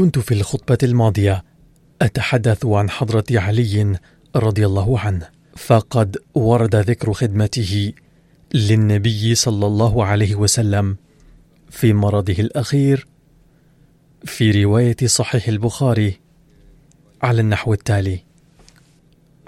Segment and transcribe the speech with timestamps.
[0.00, 1.44] كنت في الخطبة الماضية
[2.02, 3.98] أتحدث عن حضرة علي
[4.36, 7.92] رضي الله عنه فقد ورد ذكر خدمته
[8.54, 10.96] للنبي صلى الله عليه وسلم
[11.70, 13.06] في مرضه الأخير
[14.24, 16.20] في رواية صحيح البخاري
[17.22, 18.24] على النحو التالي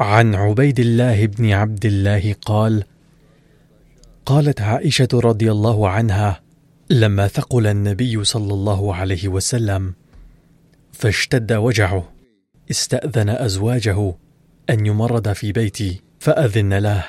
[0.00, 2.84] عن عبيد الله بن عبد الله قال
[4.26, 6.40] قالت عائشة رضي الله عنها
[6.90, 9.94] لما ثقل النبي صلى الله عليه وسلم
[10.92, 12.12] فاشتد وجعه.
[12.70, 14.14] استأذن أزواجه
[14.70, 17.04] أن يمرض في بيتي فأذن له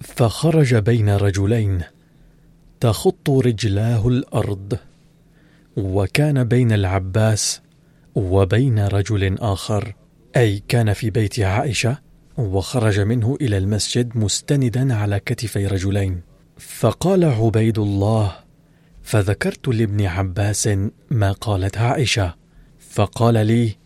[0.00, 1.82] فخرج بين رجلين
[2.80, 4.78] تخط رجلاه الأرض
[5.76, 7.60] وكان بين العباس
[8.14, 9.94] وبين رجل آخر.
[10.36, 11.98] أي كان في بيت عائشة
[12.38, 16.20] وخرج منه إلى المسجد مستندا على كتفي رجلين.
[16.58, 18.36] فقال عبيد الله
[19.02, 20.68] فذكرت لابن عباس
[21.10, 22.34] ما قالت عائشة.
[22.94, 23.76] فقال لي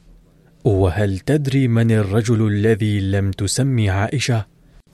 [0.64, 4.46] وهل تدري من الرجل الذي لم تسمي عائشة؟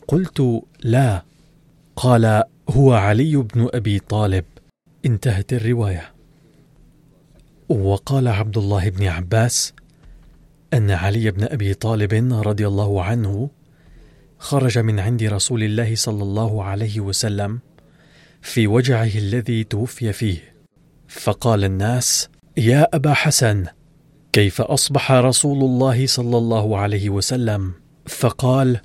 [0.08, 1.25] قلت لا.
[1.97, 4.44] قال هو علي بن أبي طالب.
[5.06, 6.12] انتهت الرواية.
[7.69, 9.72] وقال عبد الله بن عباس
[10.75, 12.12] أن علي بن أبي طالب
[12.46, 13.50] رضي الله عنه
[14.38, 17.60] خرج من عند رسول الله صلى الله عليه وسلم
[18.42, 20.54] في وجعه الذي توفي فيه.
[21.08, 23.66] فقال الناس يا أبا حسن
[24.34, 27.72] كيف أصبح رسول الله صلى الله عليه وسلم؟
[28.06, 28.80] فقال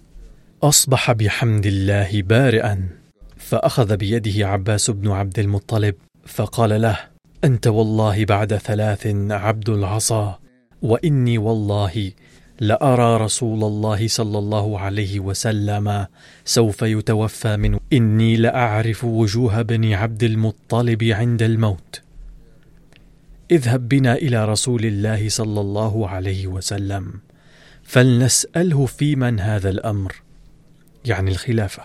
[0.63, 2.89] أصبح بحمد الله بارئا.
[3.37, 5.95] فأخذ بيده عباس بن عبد المطلب
[6.25, 6.97] فقال له
[7.43, 10.39] أنت والله بعد ثلاث عبد العصا
[10.81, 12.11] وإني والله
[12.59, 16.05] لأرى رسول الله صلى الله عليه وسلم
[16.45, 22.08] سوف يتوفى من إني لأعرف وجوه بني عبد المطلب عند الموت.
[23.51, 27.13] اذهب بنا إلى رسول الله صلى الله عليه وسلم
[27.83, 30.15] فلنسأله في من هذا الأمر
[31.05, 31.83] يعني الخلافة.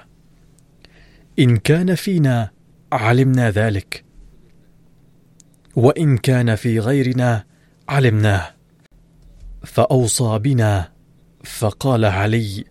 [1.38, 2.50] إن كان فينا
[2.92, 4.04] علمنا ذلك
[5.76, 7.44] وإن كان في غيرنا
[7.88, 8.54] علمناه.
[9.64, 10.92] فأوصى بنا
[11.44, 12.64] فقال علي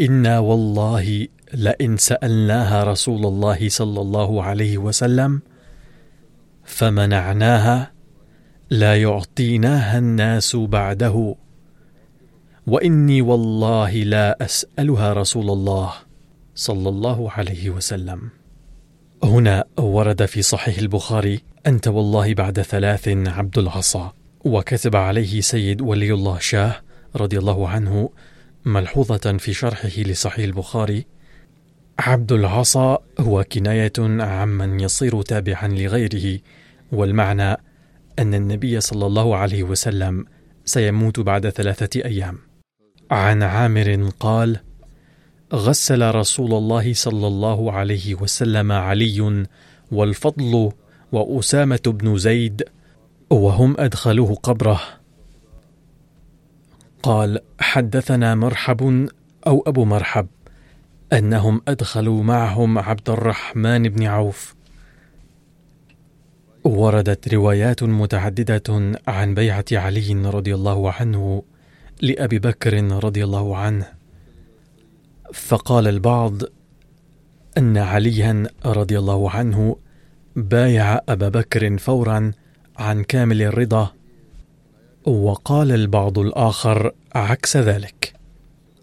[0.00, 5.42] إنا والله لئن سألناها رسول الله صلى الله عليه وسلم
[6.66, 7.92] فمنعناها
[8.70, 11.36] لا يعطيناها الناس بعده.
[12.66, 15.92] وإني والله لا أسألها رسول الله
[16.54, 18.30] صلى الله عليه وسلم.
[19.24, 24.12] هنا ورد في صحيح البخاري أنت والله بعد ثلاث عبد العصا.
[24.44, 26.76] وكتب عليه سيد ولي الله شاه
[27.16, 28.10] رضي الله عنه
[28.64, 31.06] ملحوظة في شرحه لصحيح البخاري
[31.98, 36.40] عبد العصا هو كناية عمن يصير تابعا لغيره
[36.92, 37.52] والمعنى
[38.18, 40.24] أن النبي صلى الله عليه وسلم
[40.64, 42.38] سيموت بعد ثلاثة أيام.
[43.10, 44.60] عن عامر قال
[45.54, 49.46] غسل رسول الله صلى الله عليه وسلم علي
[49.92, 50.72] والفضل
[51.12, 52.62] وأسامة بن زيد
[53.30, 54.80] وهم أدخلوه قبره.
[57.02, 59.08] قال حدثنا مرحب
[59.46, 60.26] أو أبو مرحب.
[61.12, 64.54] أنهم أدخلوا معهم عبد الرحمن بن عوف.
[66.64, 71.42] وردت روايات متعددة عن بيعة علي رضي الله عنه
[72.02, 73.86] لأبي بكر رضي الله عنه.
[75.34, 76.42] فقال البعض
[77.58, 79.76] أن عليا رضي الله عنه
[80.36, 82.32] بايع أبا بكر فورا
[82.78, 83.92] عن كامل الرضا.
[85.04, 87.95] وقال البعض الآخر عكس ذلك.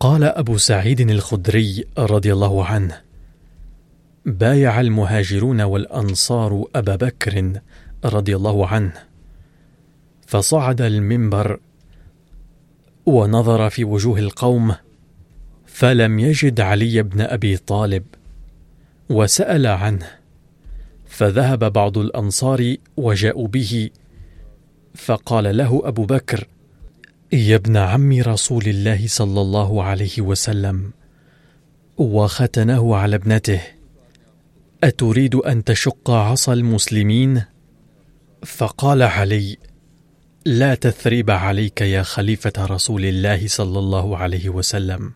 [0.03, 3.01] قال أبو سعيد الخدري رضي الله عنه
[4.25, 7.53] بايع المهاجرون والأنصار أبا بكر
[8.05, 8.93] رضي الله عنه
[10.27, 11.59] فصعد المنبر
[13.05, 14.75] ونظر في وجوه القوم
[15.65, 18.03] فلم يجد علي بن أبي طالب
[19.09, 20.07] وسأل عنه
[21.05, 23.89] فذهب بعض الأنصار وجاءوا به
[24.95, 26.47] فقال له أبو بكر
[27.33, 30.93] يا ابن عم رسول الله صلى الله عليه وسلم
[31.97, 33.61] وختنه على ابنته.
[34.83, 37.43] أتريد أن تشق عصا المسلمين؟
[38.45, 39.57] فقال علي
[40.45, 45.13] لا تثريب عليك يا خليفة رسول الله صلى الله عليه وسلم.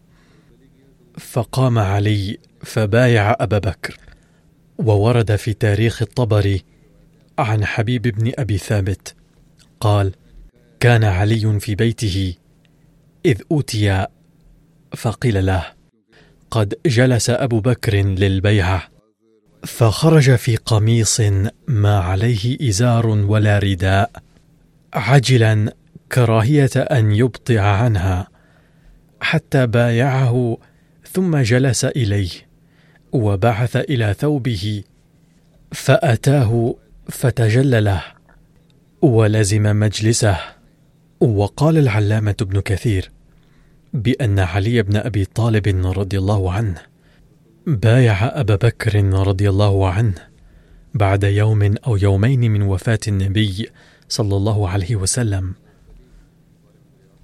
[1.17, 3.97] فقام علي فبايع أبا بكر
[4.77, 6.63] وورد في تاريخ الطبري
[7.39, 9.15] عن حبيب بن أبي ثابت
[9.79, 10.13] قال
[10.79, 12.33] كان علي في بيته
[13.25, 14.07] إذ أوتي
[14.95, 15.65] فقيل له
[16.51, 18.83] قد جلس أبو بكر للبيعة.
[19.63, 21.21] فخرج في قميص
[21.67, 24.11] ما عليه إزار ولا رداء
[24.93, 25.73] عجلا
[26.11, 28.27] كراهية أن يبطع عنها
[29.21, 30.57] حتى بايعه
[31.11, 32.29] ثم جلس إليه
[33.11, 34.83] وبعث إلى ثوبه
[35.71, 36.75] فأتاه
[37.09, 38.03] فتجلله
[39.01, 40.56] ولزم مجلسه.
[41.19, 43.11] وقال العلامة ابن كثير
[43.93, 46.81] بأن علي بن أبي طالب رضي الله عنه
[47.67, 50.15] بايع أبا بكر رضي الله عنه
[50.93, 53.69] بعد يوم أو يومين من وفاة النبي
[54.09, 55.53] صلى الله عليه وسلم.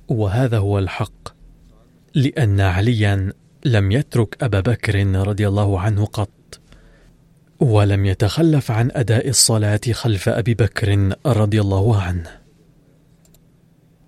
[0.07, 1.29] وهذا هو الحق
[2.15, 3.33] لأن عليا
[3.65, 6.59] لم يترك أبا بكر رضي الله عنه قط
[7.59, 12.42] ولم يتخلف عن أداء الصلاة خلف أبي بكر رضي الله عنه.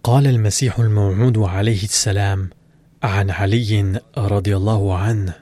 [0.05, 2.49] قال المسيح الموعود عليه السلام
[3.03, 5.33] عن علي رضي الله عنه.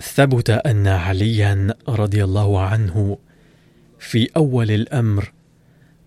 [0.00, 3.18] ثبت أن عليا رضي الله عنه
[3.98, 5.32] في أول الأمر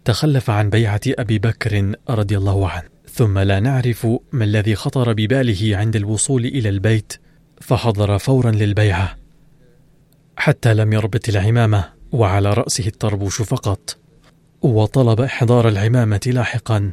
[0.05, 2.87] تخلف عن بيعة أبي بكر رضي الله عنه.
[3.09, 7.13] ثم لا نعرف ما الذي خطر بباله عند الوصول إلى البيت
[7.61, 9.15] فحضر فورا للبيعة
[10.37, 14.04] حتى لم يربط العمامة وعلى رأسه الطربوش فقط.
[14.65, 16.91] وطلب إحضار العمامة لاحقا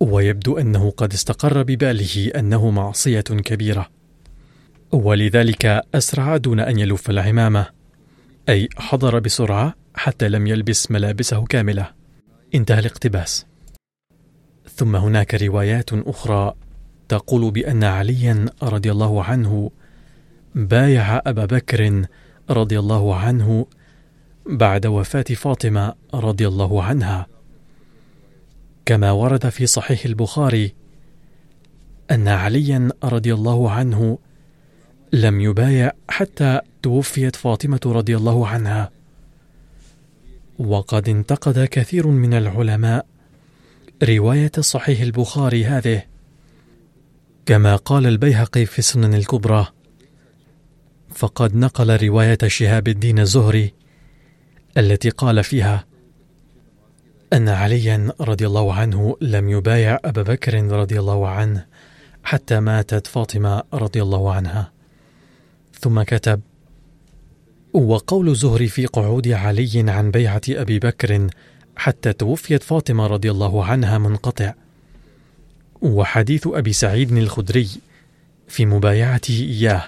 [0.00, 3.88] ويبدو أنه قد استقر بباله أنه معصية كبيرة.
[4.92, 7.66] ولذلك أسرع دون أن يلف العمامة
[8.48, 11.90] أي حضر بسرعة حتى لم يلبس ملابسه كاملة.
[12.54, 13.46] انتهى الاقتباس.
[14.76, 16.54] ثم هناك روايات أخرى
[17.08, 19.70] تقول بأن عليا رضي الله عنه
[20.54, 22.04] بايع أبا بكر
[22.50, 23.66] رضي الله عنه
[24.48, 27.26] بعد وفاة فاطمة رضي الله عنها.
[28.86, 30.74] كما ورد في صحيح البخاري
[32.10, 34.18] أن عليا رضي الله عنه
[35.12, 38.90] لم يبايع حتى توفيت فاطمة رضي الله عنها.
[40.58, 43.06] وقد انتقد كثير من العلماء
[44.02, 46.02] رواية صحيح البخاري هذه.
[47.46, 49.66] كما قال البيهقي في السنن الكبرى
[51.14, 53.72] فقد نقل رواية شهاب الدين الزهري
[54.78, 55.84] التي قال فيها
[57.32, 61.66] أن عليا رضي الله عنه لم يبايع أبا بكر رضي الله عنه
[62.24, 64.72] حتى ماتت فاطمة رضي الله عنها.
[65.80, 66.40] ثم كتب
[67.72, 71.26] وقول زهري في قعود علي عن بيعة أبي بكر
[71.76, 74.54] حتى توفيت فاطمة رضي الله عنها منقطع.
[75.82, 77.68] وحديث أبي سعيد الخدري
[78.48, 79.84] في مبايعته إياه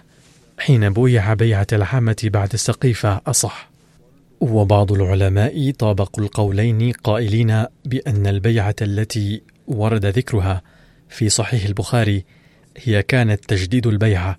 [0.58, 3.69] حين بويع بيعة العامة بعد السقيفة أصح.
[4.40, 10.62] وبعض العلماء طابقوا القولين قائلين بأن البيعة التي ورد ذكرها
[11.08, 12.24] في صحيح البخاري
[12.76, 14.38] هي كانت تجديد البيعة.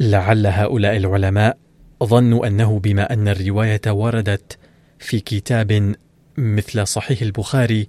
[0.00, 1.58] لعل هؤلاء العلماء
[2.04, 4.58] ظنوا أنه بما أن الرواية وردت
[4.98, 5.94] في كتاب
[6.36, 7.88] مثل صحيح البخاري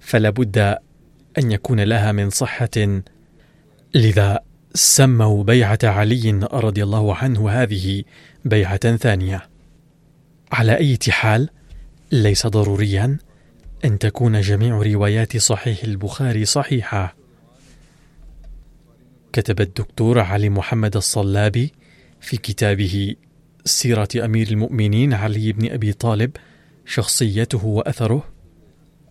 [0.00, 0.58] فلا بد
[1.38, 3.00] أن يكون لها من صحة.
[3.94, 4.40] لذا
[4.74, 8.02] سموا بيعة علي رضي الله عنه هذه
[8.44, 9.53] بيعة ثانية.
[10.54, 11.48] على أي حال
[12.12, 13.18] ليس ضروريا
[13.84, 17.16] أن تكون جميع روايات صحيح البخاري صحيحة.
[19.32, 21.72] كتب الدكتور علي محمد الصلابي
[22.20, 23.14] في كتابه
[23.64, 26.30] سيرة أمير المؤمنين علي بن أبي طالب
[26.86, 28.24] شخصيته وأثره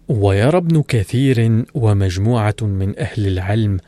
[0.08, 3.80] ويرى ابن كثير ومجموعة من أهل العلم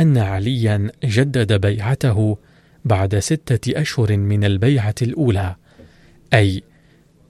[0.00, 2.38] أن عليا جدد بيعته
[2.84, 5.56] بعد ستة أشهر من البيعة الأولى
[6.34, 6.62] أي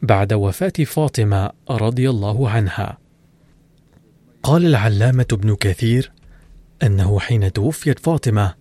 [0.06, 2.98] بعد وفاة فاطمة رضي الله عنها.
[4.42, 6.12] قال العلامة ابن كثير
[6.82, 8.54] أنه حين توفيت فاطمة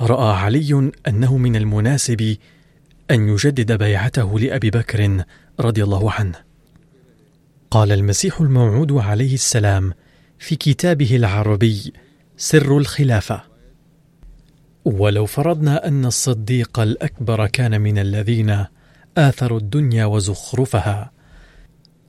[0.00, 2.36] رأى علي أنه من المناسب
[3.10, 5.24] أن يجدد بيعته لأبي بكر
[5.60, 6.34] رضي الله عنه.
[7.70, 9.92] قال المسيح الموعود عليه السلام
[10.38, 11.92] في كتابه العربي
[12.36, 13.42] سر الخلافة.
[14.84, 18.64] ولو فرضنا أن الصديق الأكبر كان من الذين
[19.18, 21.10] اثروا الدنيا وزخرفها.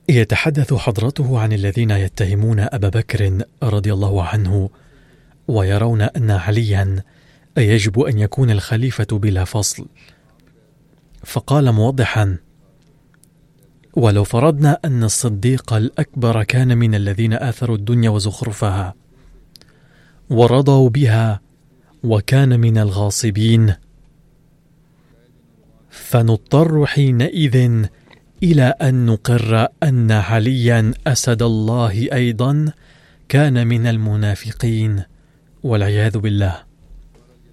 [0.08, 4.70] يتحدث حضرته عن الذين يتهمون أبا بكر رضي الله عنه
[5.48, 7.02] ويرون أن عليا
[7.58, 9.86] يجب أن يكون الخليفة بلا فصل.
[11.24, 12.36] فقال موضحا
[13.96, 18.94] ولو فرضنا أن الصديق الأكبر كان من الذين آثروا الدنيا وزخرفها
[20.30, 21.40] ورضوا بها
[22.04, 23.74] وكان من الغاصبين
[26.06, 27.84] فنضطر حينئذ
[28.42, 32.72] إلى أن نقر أن عليا أسد الله أيضا
[33.28, 35.02] كان من المنافقين
[35.62, 36.56] والعياذ بالله.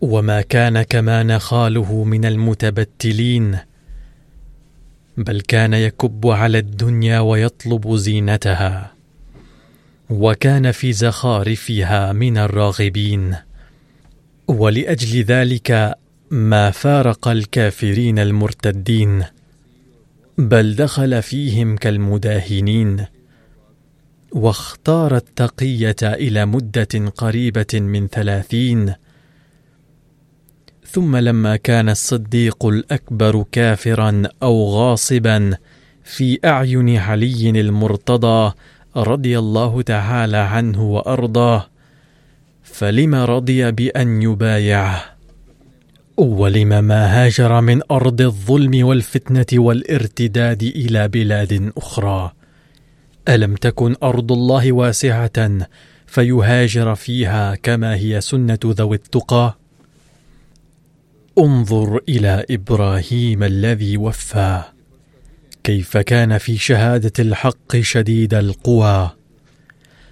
[0.01, 3.57] وما كان كما نخاله من المتبتلين
[5.17, 8.93] بل كان يكب على الدنيا ويطلب زينتها
[10.09, 13.35] وكان في زخارفها من الراغبين.
[14.47, 15.95] ولأجل ذلك
[16.33, 19.23] ما فارق الكافرين المرتدين
[20.37, 23.05] بل دخل فيهم كالمداهنين
[24.31, 28.93] واختار التقية إلى مدة قريبة من ثلاثين.
[30.87, 35.57] ثم لما كان الصديق الأكبر كافرا أو غاصبا
[36.03, 38.53] في أعين علي المرتضى
[38.95, 41.67] رضي الله تعالى عنه وأرضاه
[42.63, 45.12] فلم رضي بأن يبايعه؟
[46.17, 52.31] ولم ما هاجر من أرض الظلم والفتنة والارتداد إلى بلاد أخرى.
[53.29, 55.67] ألم تكن أرض الله واسعة
[56.07, 59.57] فيهاجر فيها كما هي سنة ذوي التقى؟
[61.37, 64.61] انظر إلى إبراهيم الذي وفى.
[65.63, 69.11] كيف كان في شهادة الحق شديد القوى.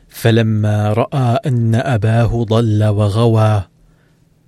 [0.10, 3.71] فلما رأى أن أباه ضل وغوى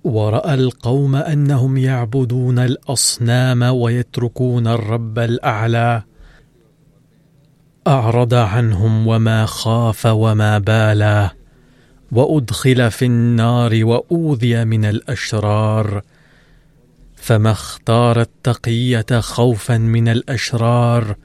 [0.04, 6.02] ورأى القوم أنهم يعبدون الأصنام ويتركون الرب الأعلى.
[7.86, 11.30] أعرض عنهم وما خاف وما بالى
[12.12, 16.02] وأدخل في النار وأوذي من الأشرار.
[17.16, 21.16] فما اختار التقية خوفا من الأشرار.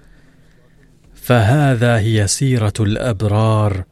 [1.13, 3.83] فهذا هي سيرة الأبرار.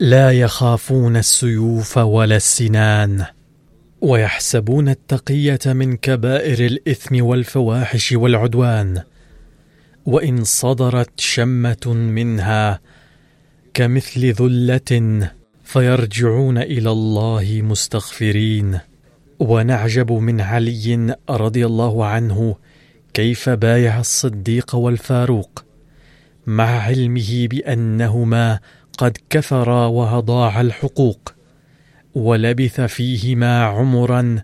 [0.00, 3.37] لا يخافون السيوف ولا السنان.
[4.00, 9.02] ويحسبون التقية من كبائر الإثم والفواحش والعدوان.
[10.06, 12.80] وإن صدرت شمة منها
[13.74, 15.30] كمثل ذلة
[15.64, 18.78] فيرجعون إلى الله مستغفرين.
[19.40, 22.56] ونعجب من علي رضي الله عنه
[23.14, 25.64] كيف بايع الصديق والفاروق
[26.46, 28.60] مع علمه بأنهما
[28.98, 31.37] قد كفرا وهضاعا الحقوق.
[32.18, 34.36] ولبث فيهما عمرا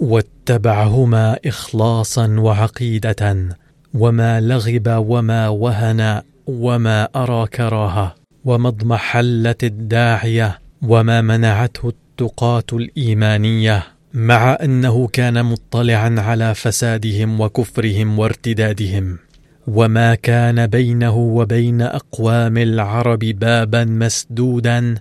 [0.00, 3.48] واتبعهما إخلاصا وعقيدة
[3.94, 13.82] وما لغب وما وهن وما أرى كراهه وما اضمحلت الداعية وما منعته التقاة الإيمانية
[14.14, 19.18] مع أنه كان مطلعا على فسادهم وكفرهم وارتدادهم.
[19.66, 24.94] وما كان بينه وبين أقوام العرب بابا مسدودا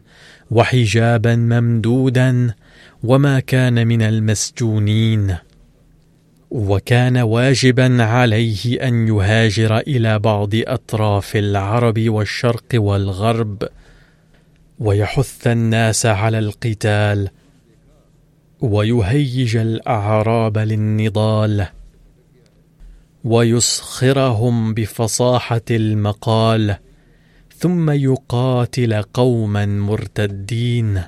[0.51, 2.53] وحجابا ممدودا
[3.03, 5.37] وما كان من المسجونين
[6.51, 13.63] وكان واجبا عليه أن يهاجر إلى بعض أطراف العرب والشرق والغرب
[14.79, 17.29] ويحث الناس على القتال
[18.61, 21.67] ويهيج الأعراب للنضال
[23.23, 26.75] ويسخرهم بفصاحة المقال
[27.61, 31.01] ثم يقاتل قوما مرتدين.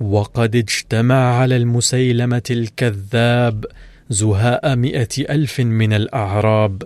[0.00, 3.64] وقد اجتمع على المسيلمة الكذاب
[4.10, 6.82] زهاء مئة ألف من الأعراب.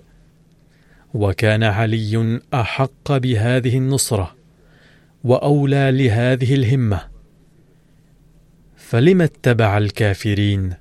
[1.15, 4.37] وكان علي أحق بهذه النصرة
[5.25, 7.01] وأولى لهذه الهمة.
[8.77, 10.75] فلم اتبع الكافرين؟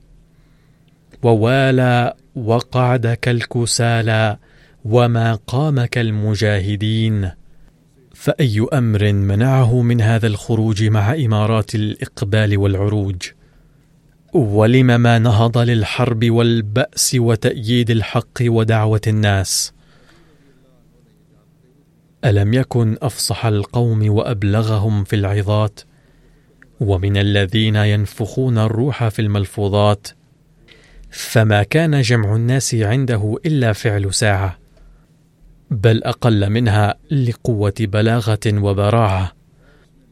[1.24, 4.38] ووالى وقعد كالكسالى
[4.86, 7.32] وما قام كالمجاهدين
[8.14, 13.16] فاي أمر منعه من هذا الخروج مع امارات الاقبال والعروج؟
[14.34, 19.74] ولم ما نهض للحرب والباس وتاييد الحق ودعوه الناس؟
[22.26, 25.80] الم يكن افصح القوم وابلغهم في العظات؟
[26.80, 30.08] ومن الذين ينفخون الروح في الملفوظات؟
[31.10, 34.58] فما كان جمع الناس عنده الا فعل ساعه
[35.72, 39.32] بل أقل منها لقوة بلاغة وبراعة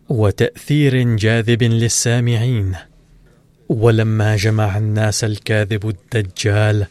[0.09, 2.75] وتأثير جاذب للسامعين.
[3.69, 6.85] ولما جمع الناس الكاذب الدجال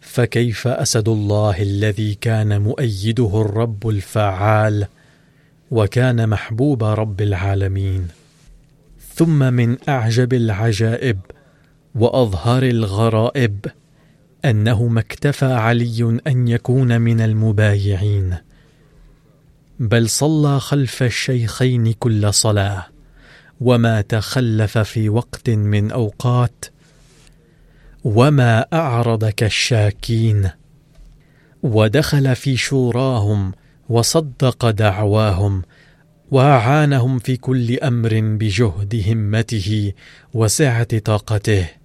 [0.00, 4.86] فكيف أسد الله الذي كان مؤيده الرب الفعال
[5.70, 8.08] وكان محبوب رب العالمين؟
[9.14, 11.18] ثم من أعجب العجائب
[11.94, 13.66] وأظهر الغرائب
[14.44, 18.36] أنه ما اكتفى علي أن يكون من المبايعين
[19.80, 22.86] بل صلى خلف الشيخين كل صلاة
[23.60, 26.64] وما تخلف في وقت من أوقات
[28.04, 30.50] وما اعرض كالشاكين
[31.62, 33.52] ودخل في شوراهم
[33.88, 35.62] وصدق دعواهم
[36.30, 39.92] وأعانهم في أمر أمر بجهد همته
[40.34, 41.77] وسعة طاقته.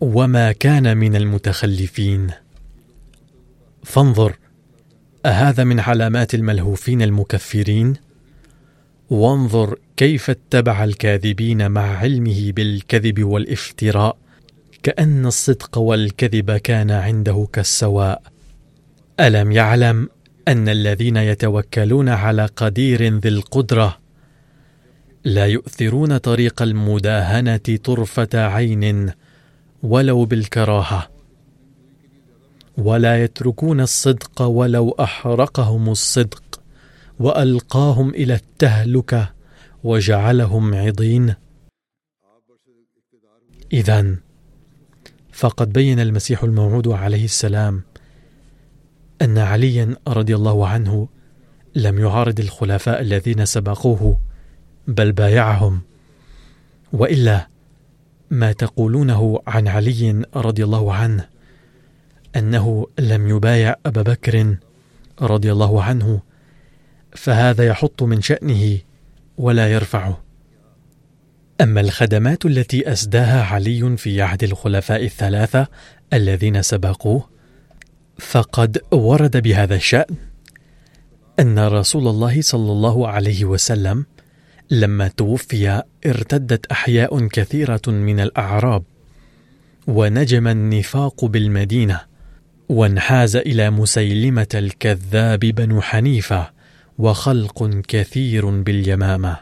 [0.00, 2.30] وما كان من المتخلفين.
[3.84, 4.36] فانظر
[5.26, 7.94] أهذا من علامات الملهوفين المكفرين؟
[9.10, 14.16] وانظر كيف اتبع الكاذبين مع علمه بالكذب والافتراء
[14.82, 18.22] كأن الصدق والكذب كان عنده كالسواء.
[19.20, 20.08] ألم يعلم
[20.48, 23.98] أن الذين يتوكلون على قدير ذي القدرة
[25.24, 29.12] لا يؤثرون طريق المداهنة طرفة عين
[29.82, 31.10] ولو بالكراهة.
[32.78, 36.60] ولا يتركون الصدق ولو أحرقهم الصدق
[37.18, 39.32] وألقاهم إلى التهلكة
[39.84, 41.34] وجعلهم عضين.
[43.72, 44.16] اذا
[45.32, 47.82] فقد بين المسيح الموعود عليه السلام
[49.22, 51.08] أن عليا رضي الله عنه
[51.74, 54.18] لم يعارض الخلفاء الذين سبقوه
[54.86, 55.80] بل بايعهم
[56.92, 57.48] وإلا
[58.30, 61.26] ما تقولونه عن علي رضي الله عنه
[62.36, 64.56] أنه لم يبايع أبا بكر
[65.22, 66.20] رضي الله عنه
[67.12, 68.78] فهذا يحط من شأنه
[69.38, 70.22] ولا يرفعه.
[71.60, 75.66] أما الخدمات التي أسداها علي في عهد الخلفاء الثلاثة
[76.12, 77.28] الذين سبقوه
[78.18, 80.16] فقد ورد بهذا الشأن
[81.40, 84.06] أن رسول الله صلى الله عليه وسلم
[84.70, 88.82] لما توفي ارتدت أحياء كثيرة من الأعراب
[89.86, 92.00] ونجم النفاق بالمدينة
[92.68, 96.50] وانحاز إلى مسيلمة الكذاب بن حنيفة
[96.98, 99.36] وخلق كثير باليمامة.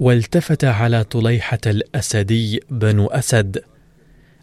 [0.00, 3.62] والتفت على طليحة الأسدي بن أسد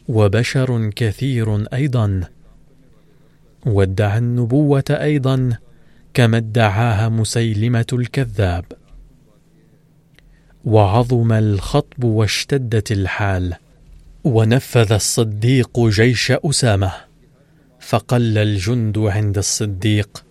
[0.07, 2.21] وبشر كثير أيضا.
[3.65, 5.57] وادعى النبوة أيضا
[6.13, 8.65] كما ادعاها مسيلمة الكذاب.
[10.65, 13.53] وعظم الخطب واشتدت الحال.
[14.23, 16.91] ونفذ الصديق جيش أسامة.
[17.79, 20.23] فقل الجند عند الصديق.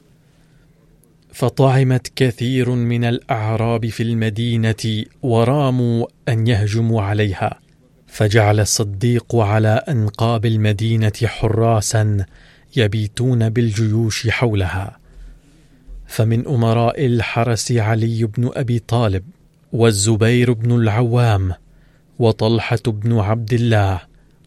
[1.32, 7.58] فطعمت كثير من الأعراب في المدينة وراموا أن يهجموا عليها.
[8.06, 12.26] فجعل الصديق على أنقاب المدينة حراسا
[12.76, 14.98] يبيتون بالجيوش حولها.
[16.06, 19.24] فمن أمراء الحرس علي بن أبي طالب
[19.72, 21.52] والزبير بن العوام
[22.18, 24.00] وطلحة بن عبد الله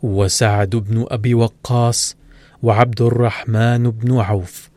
[0.03, 2.15] وسعد بن أبي وقاص
[2.63, 4.69] وعبد الرحمن بن عوف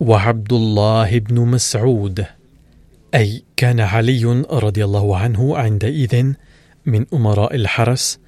[0.00, 2.26] وعبد الله بن مسعود.
[3.14, 6.32] أي كان علي رضي الله عنه عندئذ
[6.86, 8.18] من أمراء الحرس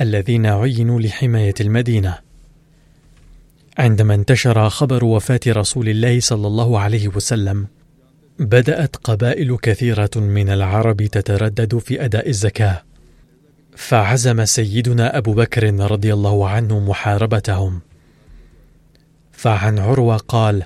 [0.00, 2.18] الذين عينوا لحماية المدينة.
[3.78, 7.66] عندما انتشر خبر وفاة رسول الله صلى الله عليه وسلم
[8.38, 12.82] بدأت قبائل كثيرة من العرب تتردد في أداء الزكاة.
[13.76, 17.80] فعزم سيدنا أبو بكر رضي الله عنه محاربتهم.
[19.32, 20.62] فعن عروة قال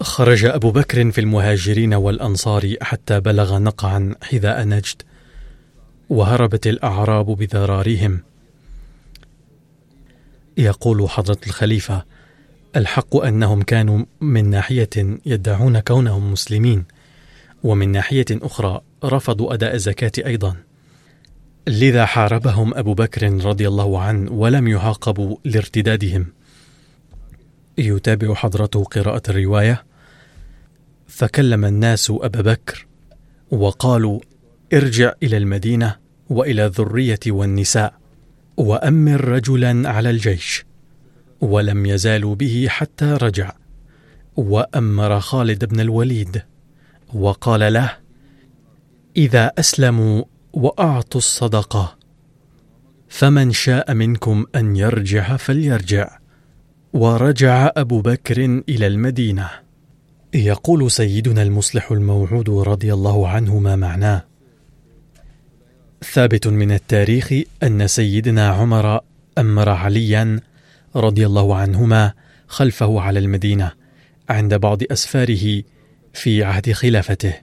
[0.00, 5.02] خرج أبو بكر في المهاجرين والأنصار حتى بلغ نقعا حذاء نجد
[6.08, 8.20] وهربت الأعراب بذراريهم.
[10.56, 12.04] يقول حضرة الخليفة
[12.76, 16.84] الحق أنهم كانوا من ناحية يدعون كونهم مسلمين
[17.62, 20.56] ومن ناحية أخرى رفضوا أداء الزكاة أيضا.
[21.66, 26.26] لذا حاربهم أبو بكر رضي الله عنه ولم يعاقبوا لارتدادهم.
[27.78, 29.84] يتابع حضرته قراءة الرواية.
[31.06, 32.86] فكلم الناس أبا بكر
[33.50, 34.20] وقالوا
[34.72, 35.96] ارجع إلى المدينة
[36.30, 37.94] وإلى الذرية والنساء
[38.56, 40.64] وأمر رجلا على الجيش.
[41.44, 43.52] ولم يزالوا به حتى رجع.
[44.36, 46.42] وأمر خالد بن الوليد
[47.14, 47.92] وقال له
[49.16, 51.96] إذا أسلموا وأعطوا الصدقة
[53.08, 56.18] فمن شاء منكم أن يرجع فليرجع.
[56.92, 59.50] ورجع أبو بكر إلى المدينة.
[60.34, 64.24] يقول سيدنا المصلح الموعود رضي الله عنه ما معناه.
[66.12, 69.00] ثابت من التاريخ أن سيدنا عمر
[69.38, 70.40] أمر عليا
[70.96, 72.12] رضي الله عنهما
[72.46, 73.72] خلفه على المدينة
[74.28, 75.62] عند بعض أسفاره
[76.12, 77.34] في عهد خلافته.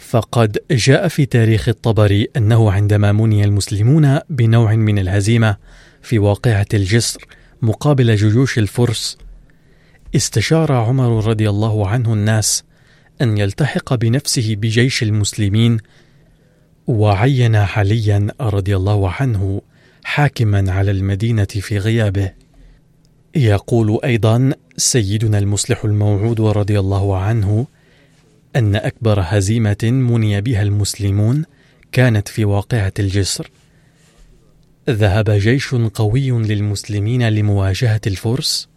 [0.00, 5.56] فقد جاء في تاريخ الطبري أنه عندما مني المسلمون بنوع من الهزيمة
[6.02, 7.26] في واقعة الجسر
[7.62, 9.18] مقابل جيوش الفرس
[10.16, 12.64] استشار عمر رضي الله عنه الناس
[13.22, 15.78] أن يلتحق بنفسه بجيش المسلمين
[16.86, 19.62] وعين عليا رضي الله عنه
[20.04, 22.32] حاكما على المدينة في غيابه.
[23.34, 27.66] يقول أيضا سيدنا المصلح الموعود رضي الله عنه
[28.56, 31.44] أن أكبر هزيمة مني بها المسلمون
[31.92, 33.50] كانت في واقعة الجسر.
[34.90, 38.68] ذهب جيش قوي للمسلمين لمواجهة الفرس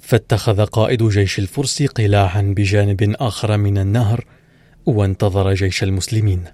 [0.00, 4.24] فاتخذ قائد جيش الفرس قلاعا بجانب آخر من النهر
[4.86, 6.44] وانتظر جيش المسلمين.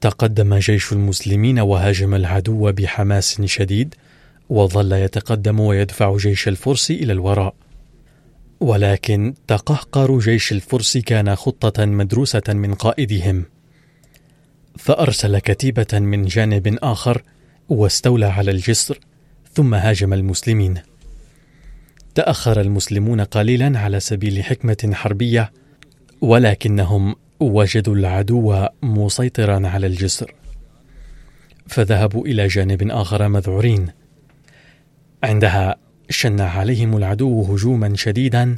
[0.00, 3.94] تقدم جيش المسلمين وهاجم العدو بحماس شديد
[4.48, 7.54] وظل يتقدم ويدفع جيش الفرس إلى الوراء.
[8.60, 13.44] ولكن تقهقر جيش الفرس كان خطة مدروسة من قائدهم.
[14.78, 17.22] فأرسل كتيبة من جانب آخر
[17.68, 18.98] واستولى على الجسر
[19.52, 20.80] ثم هاجم المسلمين.
[22.14, 25.52] تأخر المسلمون قليلا على سبيل حكمة حربية
[26.20, 30.34] ولكنهم وجدوا العدو مسيطرا على الجسر.
[31.66, 34.03] فذهبوا إلى جانب آخر مذعورين.
[35.24, 35.76] عندها
[36.10, 38.56] شن عليهم العدو هجوما شديدا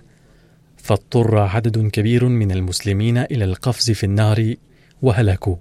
[0.77, 4.55] فاضطر عدد كبير من المسلمين إلى القفز في النار
[5.03, 5.57] وهلكوا.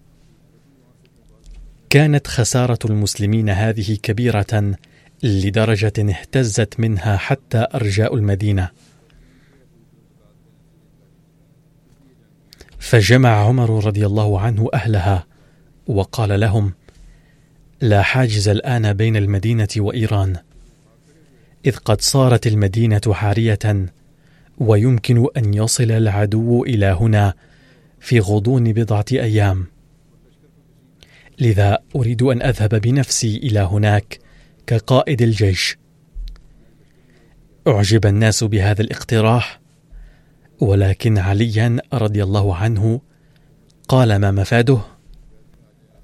[1.89, 4.75] كانت خسارة المسلمين هذه كبيرة
[5.23, 8.69] لدرجة اهتزت منها حتى أرجاء المدينة.
[12.79, 15.25] فجمع عمر رضي الله عنه أهلها
[15.87, 16.73] وقال لهم
[17.81, 20.37] لا حاجز الآن بين المدينة وإيران.
[21.65, 23.85] إذ قد صارت المدينة حارية
[24.57, 27.33] ويمكن أن يصل العدو إلى هنا
[27.99, 29.67] في غضون بضعة أيام.
[31.39, 34.19] لذا أريد أن أذهب بنفسي إلى هناك
[34.67, 35.77] كقائد الجيش.
[37.67, 39.59] أعجب الناس بهذا الاقتراح
[40.59, 43.01] ولكن عليا رضي الله عنه
[43.87, 44.79] قال ما مفاده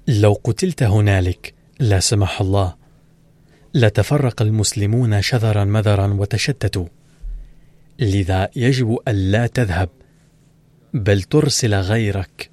[0.08, 2.81] لو قتلت هنالك لا سمح الله.
[3.74, 6.86] لتفرق المسلمون شذرا مذرا وتشتتوا.
[7.98, 9.88] لذا يجب الا تذهب
[10.94, 12.50] بل ترسل غيرك.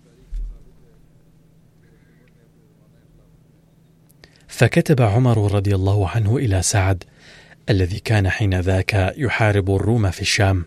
[4.47, 7.03] فكتب عمر رضي الله عنه إلى سعد
[7.69, 10.65] الذي كان حينذاك يحارب الروم في الشام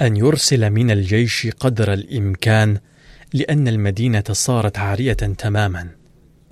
[0.00, 2.78] أن يرسل من الجيش قدر الإمكان
[3.32, 6.01] لأن المدينة صارت عارية تماما.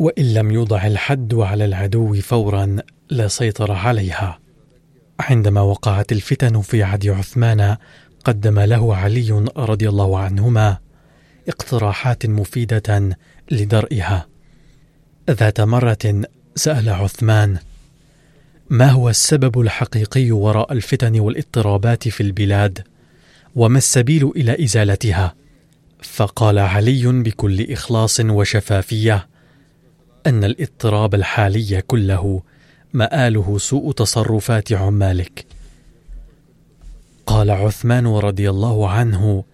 [0.01, 2.77] وإن لم يوضع الحد على العدو فورا
[3.11, 4.39] لسيطر عليها.
[5.21, 7.77] عندما وقعت الفتن في عهد عثمان
[8.25, 10.79] قدم له علي رضي الله عنهما
[11.49, 13.19] اقتراحات مفيدة
[13.51, 14.27] لدرئها.
[15.31, 16.23] ذات مرة
[16.57, 17.59] سأل عثمان
[18.71, 22.85] ما هو السبب الحقيقي وراء الفتن والاضطرابات في البلاد؟
[23.57, 25.35] وما السبيل إلى إزالتها؟
[26.03, 29.30] فقال علي بكل إخلاص وشفافية
[30.27, 32.43] أن الاضطراب الحالي كله
[32.93, 35.47] مآله سوء تصرفات عمالك
[37.27, 39.45] قال عثمان رضي الله عنه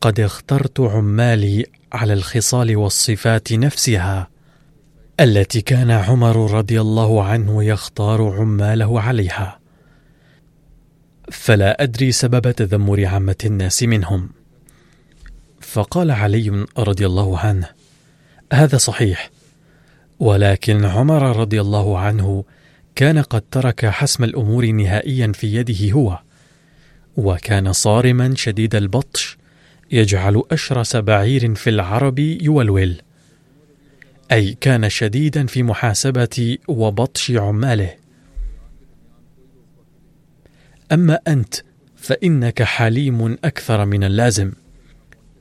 [0.00, 4.28] قد اخترت عمالي على الخصال والصفات نفسها
[5.20, 9.58] التي كان عمر رضي الله عنه يختار عماله عليها.
[11.30, 14.30] فلا أدري سبب تذمر عامة الناس منهم.
[15.60, 17.79] فقال علي رضي الله عنه
[18.52, 19.30] هذا صحيح.
[20.20, 22.44] ولكن عمر رضي الله عنه
[22.94, 26.18] كان قد ترك حسم الأمور نهائيا في يده هو
[27.16, 29.38] وكان صارما شديد البطش
[29.90, 33.02] يجعل اشرس بعير في العرب يولول.
[34.32, 37.94] أي كان شديدا في محاسبة وبطش عماله.
[40.92, 41.54] أما أنت
[41.96, 44.52] فإنك حليم أكثر من اللازم.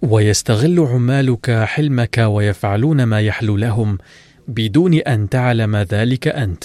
[0.02, 3.98] ويستغل عمالك حلمك ويفعلون ما يحلو لهم
[4.48, 6.64] بدون أن تعلم ذلك أنت.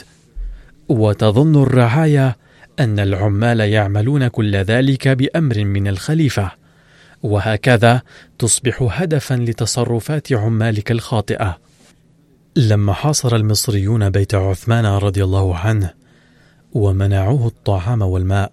[0.89, 2.37] وتظن الرعاية
[2.81, 6.51] أن العمال يعملون كل ذلك بأمر من الخليفة.
[7.23, 8.03] وهكذا
[8.39, 11.59] تصبح هدفا لتصرفات عمالك الخاطئة.
[12.57, 15.91] لما حاصر المصريون بيت عثمان رضي الله عنه
[16.73, 18.53] ومنعوه الطعام والماء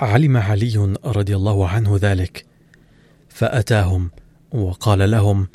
[0.00, 2.48] علم علي رضي الله عنه ذلك.
[3.38, 4.10] فأتاهم
[4.52, 5.48] وقال لهم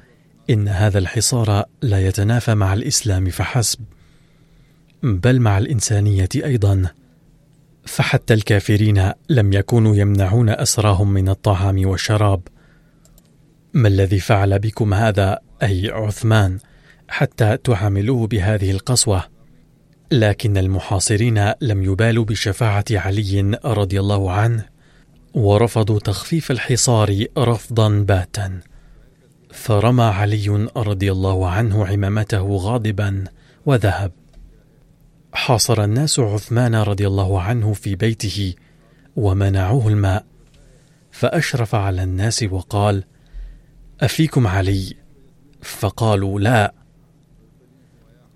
[0.49, 3.79] إن هذا الحصار لا يتنافى مع الإسلام فحسب
[5.03, 6.85] بل مع الإنسانية أيضا
[7.85, 12.41] فحتى الكافرين لم يكونوا يمنعون أسراهم من الطعام والشراب.
[13.73, 16.59] ما الذي فعل بكم هذا أي عثمان
[17.07, 19.23] حتى تعاملوه بهذه القسوة؟
[20.11, 24.72] لكن المحاصرين لم يبالوا بشفاعة علي رضي الله عنه.
[25.33, 28.59] ورفضوا تخفيف الحصار رفضا باتا.
[29.51, 33.23] فرمى علي رضي الله عنه عمامته غاضبا
[33.65, 34.11] وذهب.
[35.33, 38.53] حاصر الناس عثمان رضي الله عنه في بيته
[39.15, 40.25] ومنعوه الماء.
[41.11, 43.03] فأشرف على الناس وقال
[44.01, 44.93] أفيكم علي؟
[45.61, 46.73] فقالوا لا.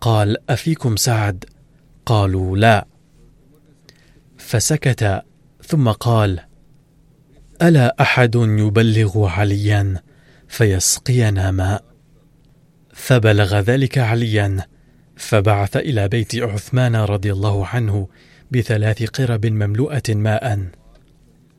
[0.02, 1.46] قال أفيكم سعد؟
[2.06, 2.88] قالوا لا.
[4.38, 5.24] فسكت
[5.64, 6.47] ثم قال
[7.62, 10.02] ألا أحد يبلغ عليا
[10.48, 11.84] فيسقينا ماء؟
[12.94, 14.66] فبلغ ذلك عليا
[15.16, 18.08] فبعث إلى بيت عثمان رضي الله عنه
[18.52, 20.68] بثلاث قرب مملوءة ماء.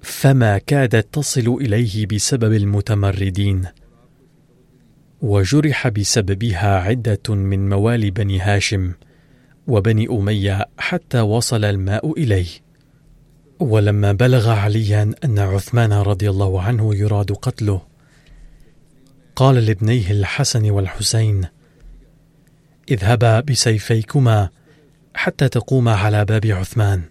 [0.02, 3.64] فما كادت تصل إليه بسبب المتمردين.
[5.22, 8.92] وجرح بسببها عدة من موالي بني هاشم
[9.66, 12.67] وبني أمية حتى وصل الماء إليه.
[13.60, 17.82] ولما بلغ عليا أن عثمان رضي الله عنه يراد قتله
[19.36, 21.46] قال لابنيه الحسن والحسين
[22.90, 24.48] اذهبا بسيفيكما
[25.14, 27.02] حتى تقوما على باب عثمان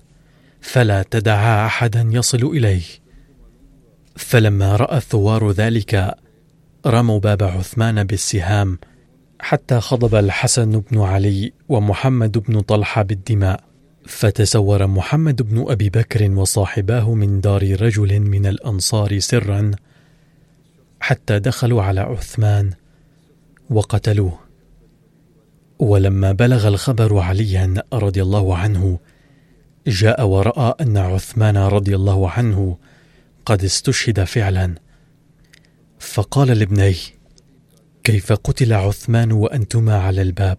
[0.62, 2.83] فلا تدعا احدا يصل إليه.
[4.15, 6.15] فلما رأى الثوار ذلك
[6.86, 8.79] رموا باب عثمان بالسهام
[9.39, 13.66] حتى خضب الحسن بن علي ومحمد بن طلحة بالدماء.
[14.07, 19.71] فتسور محمد بن أبي بكر وصاحباه من دار رجل من الأنصار سرا
[20.99, 22.71] حتى دخلوا على عثمان
[23.69, 24.39] وقتلوه.
[25.79, 28.99] ولما بلغ الخبر عليا رضي الله عنه
[29.87, 32.77] جاء ورأى أن عثمان رضي الله عنه
[33.45, 34.75] قد استشهد فعلا.
[35.99, 36.95] فقال لابنيه
[38.03, 40.57] كيف قتل عثمان وأنتما على الباب؟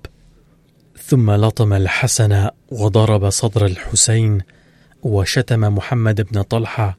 [1.06, 4.40] ثم لطم الحسن وضرب صدر الحسين
[5.02, 6.98] وشتم محمد بن طلحة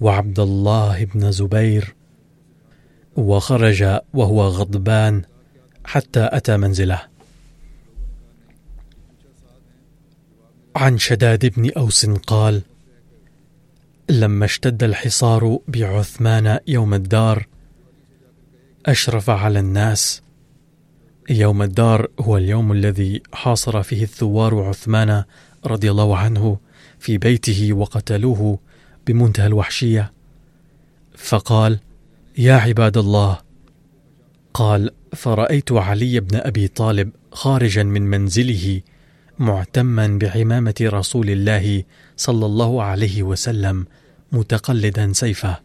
[0.00, 1.94] وعبد الله بن زبير
[3.16, 5.22] وخرج وهو غضبان
[5.84, 7.02] حتى أتى منزله.
[10.76, 12.62] عن شداد بن أوس قال
[14.08, 17.46] لما اشتد الحصار بعثمان يوم الدار
[18.86, 20.22] أشرف على الناس
[21.32, 25.24] يوم الدار هو اليوم الذي حاصر فيه الثوار عثمان
[25.66, 26.58] رضي الله عنه
[26.98, 28.58] في بيته وقتلوه
[29.06, 30.12] بمنتهى الوحشية.
[31.16, 31.78] فقال
[32.38, 33.38] يا عباد الله
[34.54, 38.80] قال فرأيت علي بن أبي طالب خارجا من منزله
[39.38, 41.84] معتما بعمامة رسول الله
[42.16, 43.86] صلى الله عليه وسلم
[44.32, 45.60] متقلدا سيفه.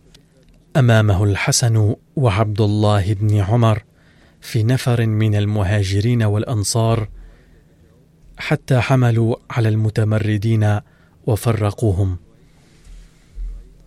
[0.77, 3.83] أمامه الحسن وعبد الله بن عمر
[4.47, 7.09] في نفر من المهاجرين والأنصار
[8.37, 10.79] حتى حملوا على المتمردين
[11.27, 12.17] وفرقوهم.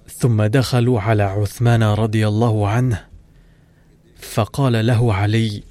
[0.08, 3.06] ثم دخلوا على عثمان رضي الله عنه
[4.16, 5.62] فقال له علي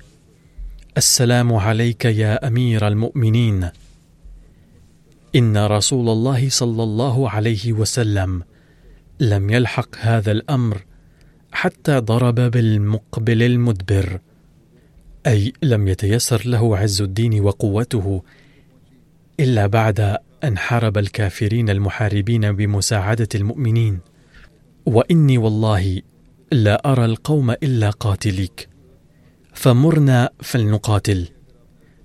[0.97, 3.69] السلام عليك يا أمير المؤمنين.
[5.35, 8.43] إن رسول الله صلى الله عليه وسلم
[9.19, 10.85] لم يلحق هذا الأمر
[11.51, 14.19] حتى ضرب بالمقبل المدبر
[15.27, 18.23] أي لم يتيسر له عز الدين وقوته
[19.39, 23.99] إلا بعد أن حارب الكافرين المحاربين بمساعدة المؤمنين.
[24.85, 26.01] وإني والله
[26.51, 28.69] لا أرى القوم إلا قاتليك.
[29.53, 31.27] فمرنا فلنقاتل.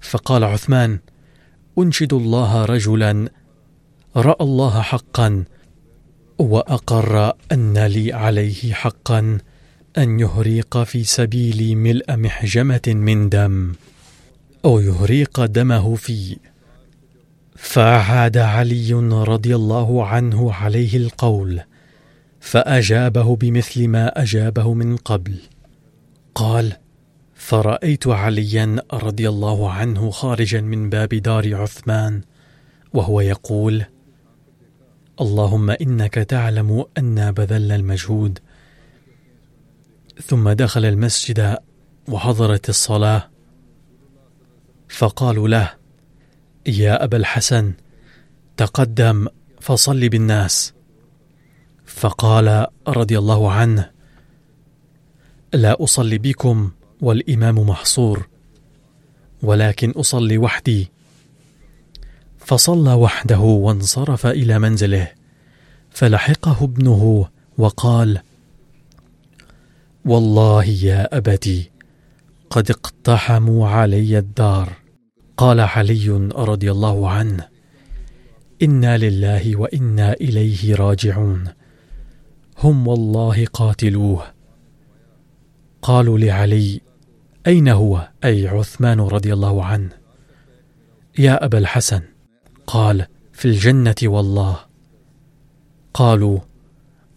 [0.01, 0.99] فقال عثمان
[1.79, 3.29] أنشد الله رجلا
[4.17, 5.45] رأى الله حقا
[6.39, 9.39] وأقر أن لي عليه حقا.
[9.99, 13.73] أن يهريق في سبيلي ملء محجمة من دم
[14.65, 16.37] أو يهريق دمه في.
[17.57, 21.61] فعاد علي رضي الله عنه عليه القول
[22.41, 25.39] فأجابه بمثل ما أجابه من قبل.
[26.35, 26.73] قال
[27.35, 32.21] فرأيت عليا رضي الله عنه خارجا من باب دار عثمان
[32.95, 33.85] وهو يقول
[35.21, 38.39] اللهم إنك تعلم انا بذلنا المجهود
[40.23, 41.57] ثم دخل المسجد
[42.09, 43.31] وحضرت الصلاة.
[44.89, 45.75] فقالوا له
[46.67, 47.73] يا أبا الحسن
[48.57, 49.29] تقدم
[49.61, 50.75] فصل بالناس.
[51.87, 53.91] فقال رضي الله عنه
[55.53, 58.29] لا أصلي بكم والإمام محصور
[59.43, 60.91] ولكن أصلي وحدي.
[62.39, 65.13] فصلى وحده وانصرف إلى منزله
[65.91, 68.21] فلحقه ابنه وقال
[70.07, 71.71] والله يا أبتي
[72.51, 74.73] قد اقتحموا علي الدار.
[75.37, 77.49] قال علي رضي الله عنه
[78.63, 81.45] إنا لله وإنا إليه راجعون.
[82.59, 84.23] هم والله قاتلوه.
[85.83, 86.81] قالوا لعلي
[87.47, 89.91] أين هو؟ أي عثمان رضي الله عنه.
[91.19, 92.03] يا أبا الحسن
[92.67, 94.57] قال في الجنة والله.
[95.95, 96.39] قالوا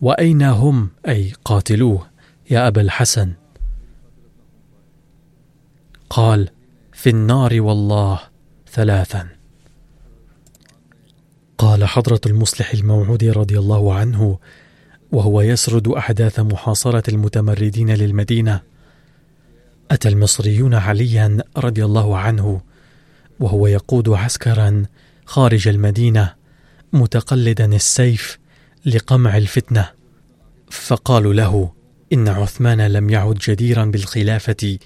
[0.01, 2.06] وأين هم؟ أي قاتلوه.
[2.49, 3.33] يا أبا الحسن.
[6.09, 6.49] قال
[6.93, 8.19] في النار والله
[8.71, 9.27] ثلاثا.
[11.57, 14.39] قال حضرة المصلح الموعود رضي الله عنه
[15.11, 18.61] وهو يسرد أحداث محاصرة المتمردين للمدينة.
[19.91, 22.61] أتى المصريون عليا رضي الله عنه
[23.39, 24.85] وهو يقود عسكرا
[25.25, 26.33] خارج المدينة
[26.93, 28.39] متقلدا السيف
[28.85, 29.89] لقمع الفتنة.
[30.69, 31.76] فقالوا له
[32.13, 34.77] إن عثمان لم يعد جديرا بالخلافة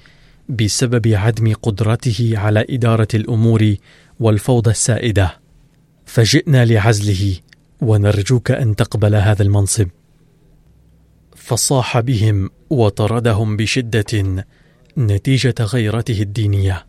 [0.49, 3.75] بسبب عدم قدرته على إدارة الأمور
[4.19, 5.39] والفوضى السائدة.
[6.05, 7.37] فجئنا لعزله
[7.81, 9.87] ونرجوك أن تقبل هذا المنصب.
[11.35, 14.45] فصاح بهم وطردهم بشدة
[14.97, 16.85] نتيجة غيرته الدينية.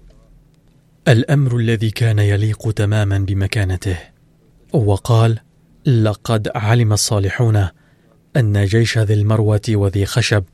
[1.09, 3.99] الأمر الذي كان يليق تماما بمكانته.
[4.73, 5.39] وقال
[5.87, 7.69] لقد علم الصالحون
[8.37, 10.45] أن جيش ذي المروة وذي خشب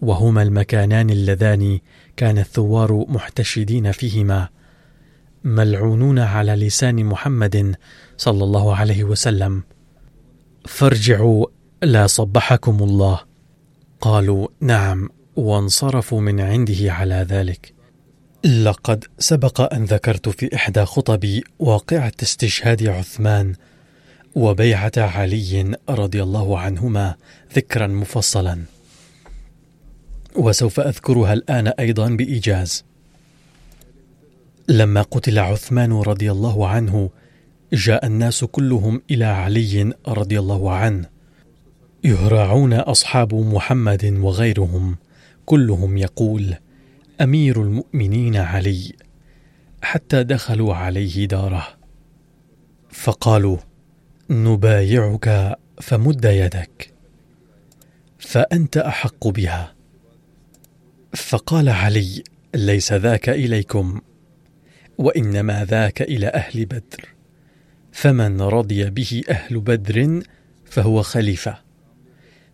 [0.00, 1.78] وهما المكانان اللذان
[2.16, 4.48] كان الثوار محتشدين فيهما
[5.44, 7.74] ملعونون على لسان محمد
[8.16, 9.62] صلى الله عليه وسلم.
[10.66, 11.46] فارجعوا
[11.82, 13.20] لا صبحكم الله.
[14.00, 17.74] قالوا نعم وانصرفوا من عنده على ذلك.
[18.44, 23.54] لقد سبق أن ذكرت في إحدى خطبي واقعة استشهاد عثمان
[24.34, 27.14] وبيعة علي رضي الله عنهما
[27.56, 28.62] ذكرا مفصلا.
[30.36, 32.84] وسوف أذكرها الآن أيضا بإيجاز.
[34.68, 37.10] لما قتل عثمان رضي الله عنه
[37.72, 41.06] جاء الناس كلهم إلى علي رضي الله عنه
[42.04, 44.96] يهرعون أصحاب محمد وغيرهم.
[45.46, 46.54] كلهم يقول
[47.20, 48.92] أمير المؤمنين علي.
[49.82, 51.68] حتى دخلوا عليه داره.
[52.90, 53.56] فقالوا
[54.32, 56.92] نبايعك فمد يدك.
[58.18, 59.74] فأنت أحق بها.
[61.14, 64.00] فقال علي ليس ذاك إليكم
[64.98, 67.14] وإنما ذاك إلى أهل بدر.
[67.92, 70.22] فمن رضي به أهل بدر
[70.64, 71.58] فهو خليفة.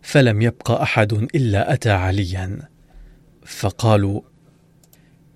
[0.01, 2.59] فلم يبق أحد إلا أتى عليا.
[3.45, 4.21] فقالوا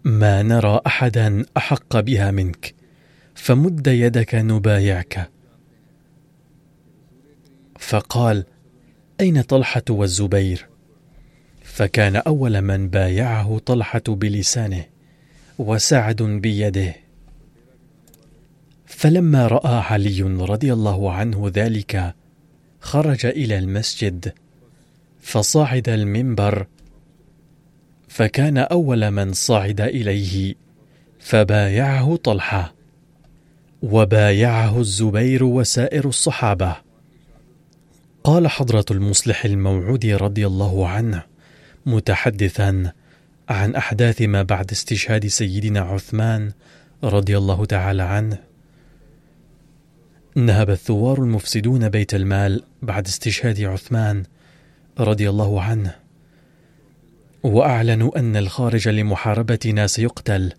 [0.03, 2.73] ما نرى احدا أحق بها منك
[3.35, 5.32] فمد يدك نبايعك.
[7.87, 8.45] فقال
[9.19, 10.67] أين طلحة والزبير؟
[11.63, 14.85] فكان أول من بايعه طلحة بلسانه
[15.59, 16.95] وسعد بيده.
[18.85, 22.15] فلما رأى علي رضي الله عنه ذلك
[22.79, 24.33] خرج إلى المسجد
[25.21, 26.67] فصعد المنبر.
[28.07, 30.55] فكان أول من صعد إليه
[31.19, 32.73] فبايعه طلحة
[33.81, 36.82] وبايعه الزبير وسائر الصحابة.
[38.23, 41.23] قال حضرة المصلح الموعود رضي الله عنه
[41.85, 42.91] متحدثا
[43.49, 46.51] عن أحداث ما بعد استشهاد سيدنا عثمان
[47.03, 48.37] رضي الله تعالى عنه.
[50.35, 54.23] نهب الثوار المفسدون بيت المال بعد استشهاد عثمان
[54.99, 55.95] رضي الله عنه
[57.43, 60.53] وأعلنوا أن الخارج لمحاربتنا سيقتل.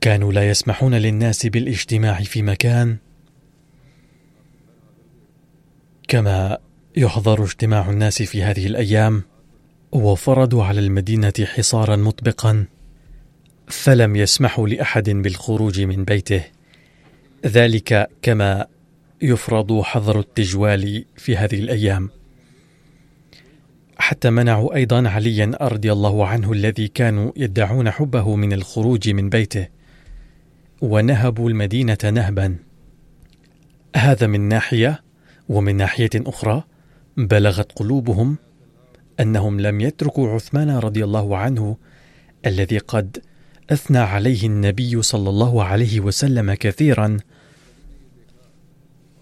[0.00, 2.96] كانوا لا يسمحون للناس بالاجتماع في مكان
[6.08, 6.58] كما
[6.96, 9.22] يحظر اجتماع الناس في هذه الأيام
[9.92, 12.66] وفرضوا على المدينة حصارا مطبقا
[13.68, 16.44] فلم يسمحوا لأحد بالخروج من بيته.
[17.46, 18.66] ذلك كما
[19.22, 22.10] يفرض حظر التجوال في هذه الأيام.
[23.98, 29.68] حتى منعوا أيضا عليا رضي الله عنه الذي كانوا يدعون حبه من الخروج من بيته
[30.80, 32.56] ونهبوا المدينة نهبا.
[33.96, 35.03] هذا من ناحية
[35.48, 36.64] ومن ناحية أخرى
[37.16, 38.36] بلغت قلوبهم
[39.20, 41.76] أنهم لم يتركوا عثمان رضي الله عنه
[42.46, 43.18] الذي قد
[43.70, 47.16] أثنى عليه النبي صلى الله عليه وسلم كثيرا.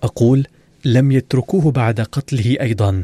[0.02, 0.46] أقول
[0.84, 3.02] لم يتركوه بعد قتله أيضا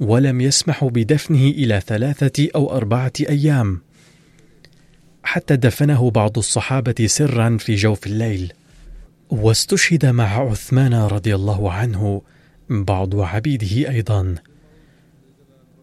[0.00, 3.80] ولم يسمحوا بدفنه إلى ثلاثة أو أربعة أيام.
[5.22, 8.52] حتى دفنه بعض الصحابة سرا في جوف الليل
[9.30, 12.22] واستشهد مع عثمان رضي الله عنه
[12.70, 14.34] بعض عبيده أيضا.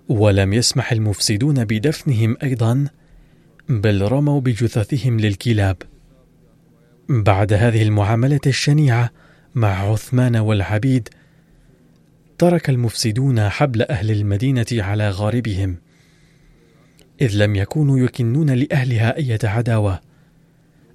[0.10, 2.88] ولم يسمح المفسدون بدفنهم أيضا
[3.70, 5.78] بل رموا بجثثهم للكلاب.
[7.10, 9.10] بعد هذه المعاملة الشنيعة
[9.56, 11.10] مع عثمان والعبيد
[12.38, 15.78] ترك المفسدون حبل أهل المدينة على غاربهم
[17.22, 20.00] إذ لم يكونوا يكنون لأهلها إيه عداوة.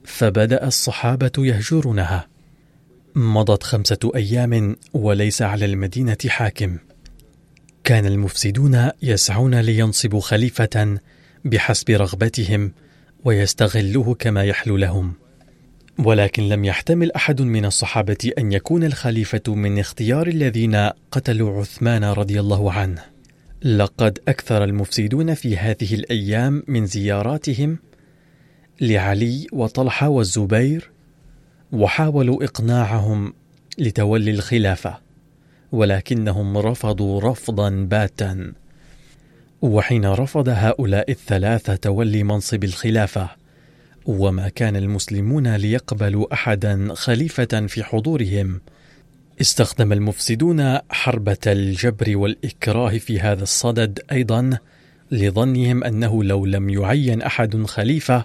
[0.04, 2.28] فبدأ الصحابة يهجرونها.
[3.16, 6.76] مضت خمسة أيام وليس على المدينة حاكم.
[7.84, 10.98] كان المفسدون يسعون لينصبوا خليفة
[11.44, 12.72] بحسب رغبتهم
[13.24, 15.12] ويستغلوه كما يحلو لهم.
[15.98, 22.40] ولكن لم يحتمل أحد من الصحابة أن يكون الخليفة من اختيار الذين قتلوا عثمان رضي
[22.40, 23.04] الله عنه.
[23.62, 27.78] لقد أكثر المفسدون في هذه الأيام من زياراتهم
[28.80, 30.95] لعلي وطلحة والزبير
[31.72, 33.32] وحاولوا إقناعهم
[33.78, 34.98] لتولي الخلافة
[35.72, 38.52] ولكنهم رفضوا رفضا باتا.
[39.62, 43.28] وحين رفض هؤلاء الثلاثة تولي منصب الخلافة
[44.06, 48.60] وما كان المسلمون ليقبلوا احدا خليفة في حضورهم
[49.40, 54.58] استخدم المفسدون حربة الجبر والإكراه في هذا الصدد أيضا
[55.10, 58.24] لظنهم أنه لو لم يعين أحد خليفة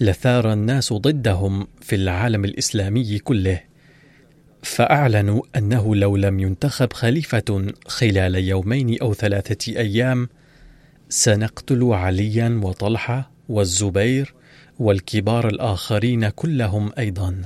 [0.00, 3.60] لثار الناس ضدهم في العالم الإسلامي كله
[4.62, 10.28] فأعلنوا أنه لو لم ينتخب خليفة خلال يومين أو ثلاثة أيام
[11.08, 14.34] سنقتل عليا وطلحة والزبير
[14.78, 17.42] والكبار الآخرين كلهم أيضا.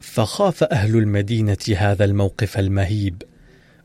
[0.00, 3.22] فخاف أهل المدينة هذا الموقف المهيب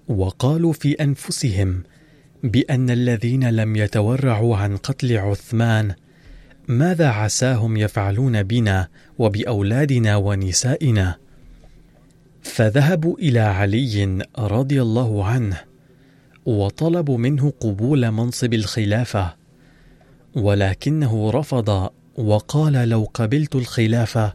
[0.08, 1.84] وقالوا في أنفسهم
[2.44, 5.94] بأن الذين لم يتورعوا عن قتل عثمان
[6.68, 8.88] ماذا عساهم يفعلون بنا
[9.20, 11.16] وبأولادنا ونسائنا؟
[12.44, 15.62] فذهبوا إلى علي رضي الله عنه
[16.46, 19.36] وطلبوا منه قبول منصب الخلافة
[20.36, 24.34] ولكنه رفض وقال لو قبلت الخلافة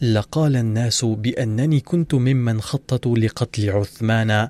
[0.00, 4.48] لقال الناس بأنني كنت ممن خططوا لقتل عثمان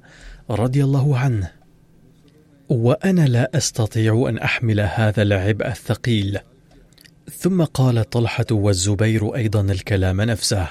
[0.51, 1.51] رضي الله عنه.
[2.69, 6.39] وأنا لا أستطيع أن أحمل هذا العبء الثقيل.
[7.33, 10.69] ثم قال طلحة والزبير أيضا الكلام نفسه.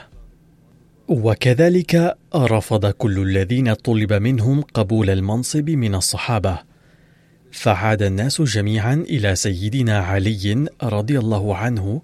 [1.08, 6.60] وكذلك رفض كل الذين طلب منهم قبول المنصب من الصحابة.
[7.52, 12.02] فعاد الناس جميعا إلى سيدنا علي رضي الله عنه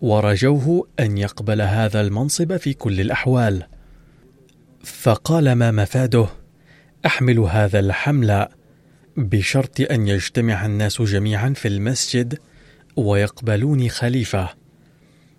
[0.00, 3.62] ورجوه أن يقبل هذا المنصب في كل الأحوال.
[4.84, 6.26] فقال ما مفاده؟
[7.06, 8.46] أحمل هذا الحمل
[9.16, 12.38] بشرط أن يجتمع الناس جميعا في المسجد
[12.96, 14.48] ويقبلوني خليفة.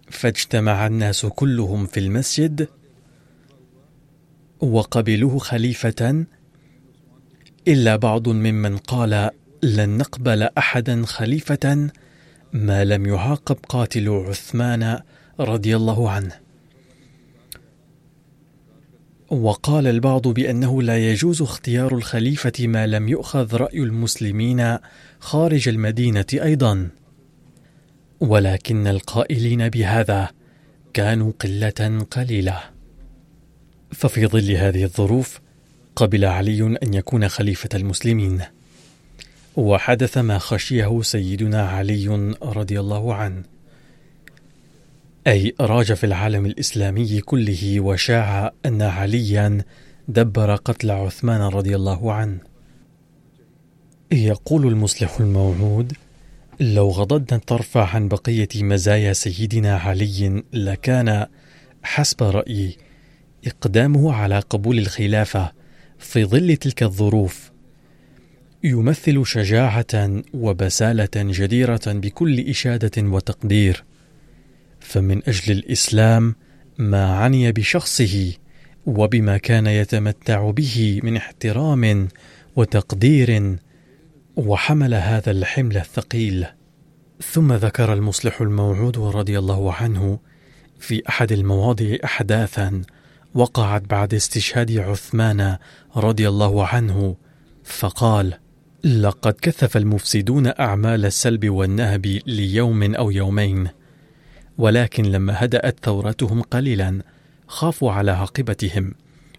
[0.09, 2.67] فاجتمع الناس كلهم في المسجد
[4.61, 6.25] وقبلوه خليفة
[7.67, 9.29] إلا بعض ممن قال
[9.63, 11.89] لن نقبل أحدا خليفة
[12.53, 14.99] ما لم يعاقب قاتل عثمان
[15.39, 16.31] رضي الله عنه.
[19.29, 24.77] وقال البعض بأنه لا يجوز اختيار الخليفة ما لم يؤخذ رأي المسلمين
[25.19, 26.89] خارج المدينة أيضا.
[28.19, 30.29] ولكن القائلين بهذا
[30.93, 32.59] كانوا قلة قليلة.
[33.91, 35.39] ففي ظل هذه الظروف
[35.95, 38.41] قبل علي أن يكون خليفة المسلمين
[39.55, 43.43] وحدث ما خشيه سيدنا علي رضي الله عنه.
[45.27, 49.61] أي راج في العالم الإسلامي كله وشاع أن عليا
[50.07, 52.39] دبر قتل عثمان رضي الله عنه.
[54.11, 55.93] يقول المصلح الموعود
[56.59, 61.25] لو غضضنا الطرف عن بقية مزايا سيدنا علي لكان
[61.83, 62.77] حسب رأيي
[63.47, 65.51] إقدامه على قبول الخلافة
[65.99, 67.51] في ظل تلك الظروف
[68.63, 73.83] يمثل شجاعة وبسالة جديرة بكل إشادة وتقدير.
[74.79, 76.35] فمن أجل الإسلام
[76.77, 78.33] ما عني بشخصه
[78.85, 82.07] وبما كان يتمتع به من احترام
[82.55, 83.57] وتقدير
[84.37, 86.45] وحمل هذا الحمل الثقيل.
[87.21, 90.19] ثم ذكر المصلح الموعود رضي الله عنه
[90.79, 92.81] في أحد المواضع احداثا
[93.33, 95.57] وقعت بعد استشهاد عثمان
[95.95, 97.15] رضي الله عنه
[97.63, 98.33] فقال
[98.83, 103.67] لقد كثف المفسدون أعمال السلب والنهب ليوم أو يومين
[104.57, 107.01] ولكن لما هدأت ثورتهم قليلا
[107.47, 108.93] خافوا على عاقبتهم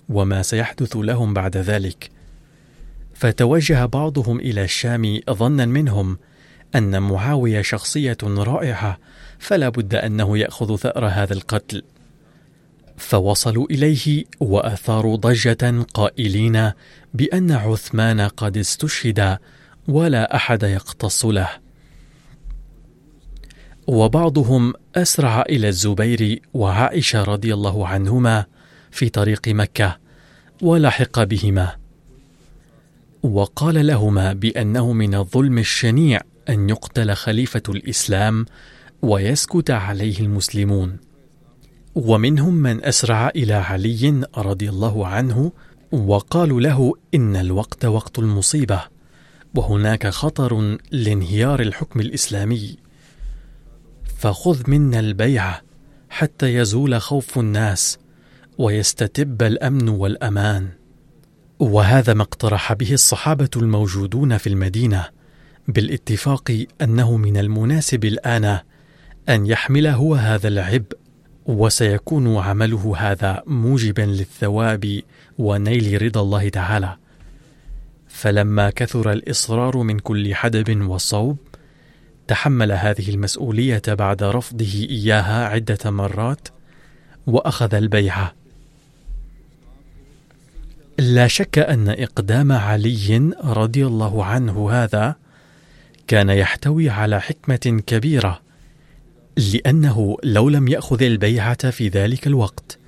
[0.08, 2.17] وما سيحدث لهم بعد ذلك
[3.18, 6.18] فتوجه بعضهم إلى الشام ظنا منهم
[6.74, 8.98] أن معاوية شخصية رائعة
[9.38, 11.82] فلا بد أنه يأخذ ثأر هذا القتل.
[12.96, 16.72] فوصلوا إليه وأثاروا ضجة قائلين
[17.14, 19.38] بأن عثمان قد استشهد
[19.88, 21.48] ولا أحد يقتص له.
[23.86, 28.44] وبعضهم أسرع إلى الزبير وعائشة رضي الله عنهما
[28.90, 29.98] في طريق مكة
[30.62, 31.87] ولحق بهما.
[33.22, 38.46] وقال لهما بأنه من الظلم الشنيع أن يقتل خليفة الإسلام
[39.02, 40.96] ويسكت عليه المسلمون.
[41.94, 45.52] ومنهم من أسرع إلى علي رضي الله عنه
[45.92, 48.80] وقالوا له إن الوقت وقت المصيبة
[49.54, 52.76] وهناك خطر لانهيار الحكم الإسلامي.
[54.18, 55.62] فخذ منا البيعه
[56.10, 57.98] حتى يزول خوف الناس
[58.58, 60.77] ويستتب الأمن والأمان.
[61.58, 65.08] وهذا ما اقترح به الصحابة الموجودون في المدينة
[65.68, 68.58] بالاتفاق أنه من المناسب الآن
[69.28, 70.96] أن يحمل هو هذا العبء
[71.46, 75.00] وسيكون عمله هذا موجبا للثواب
[75.38, 76.96] ونيل رضا الله تعالى.
[78.08, 81.38] فلما كثر الإصرار من كل حدب وصوب
[82.28, 86.48] تحمل هذه المسؤولية بعد رفضه إياها عدة مرات
[87.26, 88.34] وأخذ البيعة.
[90.98, 95.16] لا شك أن إقدام علي رضي الله عنه هذا
[96.06, 98.40] كان يحتوي على حكمة كبيرة
[99.36, 102.78] لأنه لو لم يأخذ البيعة في ذلك الوقت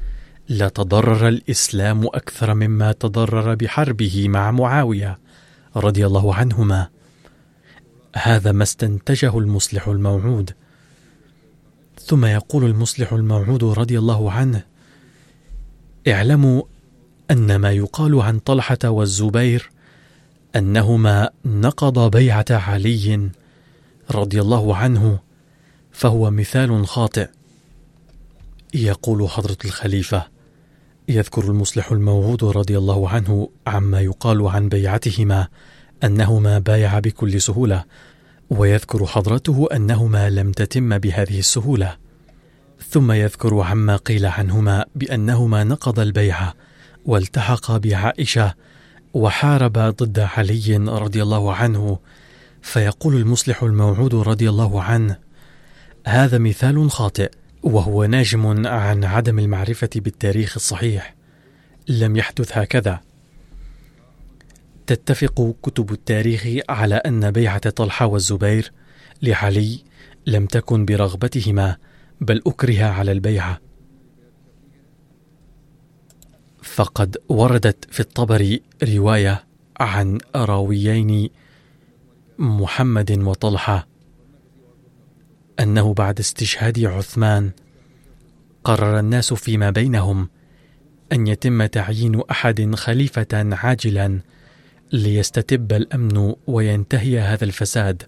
[0.49, 5.19] لتضرر الإسلام أكثر مما تضرر بحربه مع معاوية
[5.77, 6.89] رضي الله عنهما.
[8.17, 10.51] هذا ما استنتجه المصلح الموعود.
[11.99, 14.63] ثم يقول المصلح الموعود رضي الله عنه
[16.09, 16.63] اعلموا
[17.31, 19.71] أن ما يقال عن طلحة والزبير
[20.57, 23.31] أنهما نقضا بيعة علي
[24.11, 25.19] رضي الله عنه
[25.93, 27.29] فهو مثال خاطئ.
[28.75, 30.27] يقول حضرة الخليفة
[31.09, 35.49] يذكر المصلح الموعود رضي الله عنه عما يقال عن بيعتهما
[36.05, 37.85] أنهما بايعا بكل سهولة
[38.51, 41.97] ويذكر حضرته أنهما لم تتم بهذه السهولة.
[42.91, 46.55] ثم يذكر عما قيل عنهما بأنهما نقض البيعة
[47.05, 48.55] والتحق بعائشة
[49.15, 51.99] وحارب ضد علي رضي الله عنه
[52.63, 55.17] فيقول المصلح الموعود رضي الله عنه
[56.07, 57.31] هذا مثال خاطئ
[57.63, 61.15] وهو ناجم عن عدم المعرفة بالتاريخ الصحيح.
[61.89, 63.01] لم يحدث هكذا.
[64.87, 68.73] تتفق كتب التاريخ على أن بيعة طلحة والزبير
[69.23, 69.79] لعلي
[70.27, 71.77] لم تكن برغبتهما
[72.21, 73.61] بل اكره على البيعة.
[76.75, 79.45] فقد وردت في الطبري رواية
[79.81, 81.31] عن راويين
[82.39, 83.89] محمد وطلحة
[85.61, 87.51] أنه بعد استشهاد عثمان
[88.65, 90.29] قرر الناس فيما بينهم
[91.13, 94.21] أن يتم تعيين أحد خليفة عاجلا
[94.93, 98.03] ليستتب الأمن وينتهي هذا الفساد.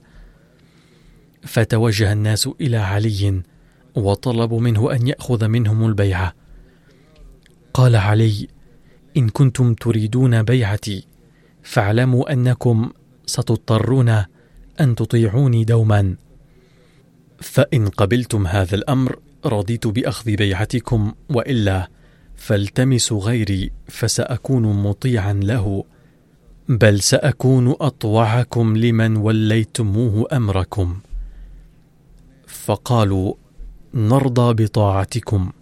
[1.42, 3.42] فتوجه الناس إلى علي
[3.94, 6.41] وطلبوا منه أن يأخذ منهم البيعة.
[7.75, 8.49] قال علي
[9.16, 11.05] إن كنتم تريدون بيعتي
[11.62, 12.91] فاعلموا أنكم
[13.27, 14.09] ستضطرون
[14.81, 16.16] أن تطيعوني دوما.
[17.41, 21.89] فإن قبلتم هذا الأمر رضيت بأخذ بيعتكم وإلا
[22.37, 25.85] فالتمسوا غيري فسأكون مطيعا له
[26.68, 31.01] بل سأكون أطوعكم لمن وليتموه أمركم.
[32.47, 33.35] فقالوا
[33.95, 35.53] نرضى بطاعتكم.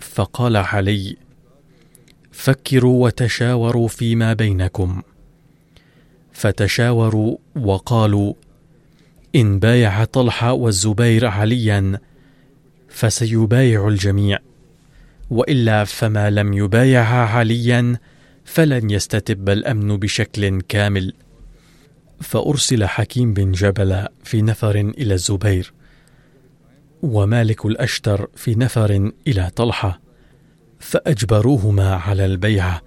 [0.00, 1.16] فقال علي
[2.32, 5.02] فكروا وتشاوروا فيما بينكم.
[6.32, 8.34] فتشاوروا وقالوا
[9.34, 11.98] إن بايع طلحة والزبير عليا
[12.88, 14.38] فسيبايع الجميع
[15.30, 17.98] وإلا فما لم يبايع عليا
[18.44, 21.12] فلن يستتب الأمن بشكل كامل.
[22.20, 25.72] فأرسل حكيم بن جبل في نفر إلى الزبير.
[27.02, 30.00] ومالك الأشتر في نفر إلى طلحة
[30.78, 32.82] فأجبروهما على البيعة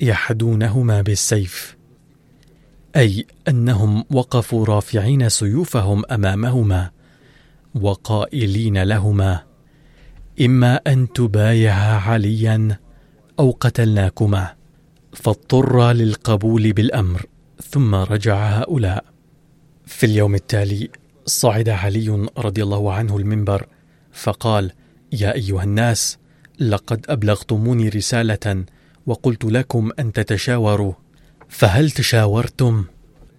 [0.00, 1.76] يحدونهما بالسيف.
[2.96, 6.90] أي أنهم وقفوا رافعين سيوفهم أمامهما
[7.74, 9.42] وقائلين لهما
[10.40, 12.78] إما أن تبايعا عليا
[13.38, 14.54] أو قتلناكما
[15.12, 17.26] فاضطر للقبول بالأمر.
[17.70, 19.04] ثم رجع هؤلاء.
[19.86, 20.88] في اليوم التالي
[21.26, 23.66] صعد علي رضي الله عنه المنبر
[24.12, 24.72] فقال
[25.12, 26.18] يا أيها الناس
[26.60, 28.64] لقد أبلغتموني رسالة
[29.06, 30.92] وقلت لكم أن تتشاوروا
[31.48, 32.84] فهل تشاورتم؟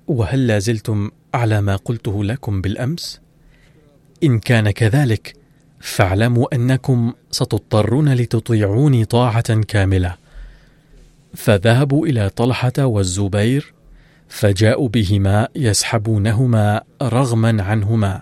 [0.07, 3.21] وهل لازلتم على ما قلته لكم بالأمس؟
[4.23, 5.33] إن كان كذلك
[5.79, 10.15] فاعلموا أنكم ستضطرون لتطيعوني طاعة كاملة.
[11.35, 13.73] فذهبوا إلى طلحة والزبير
[14.33, 18.21] فجاءوا بهما يسحبونهما رغما عنهما.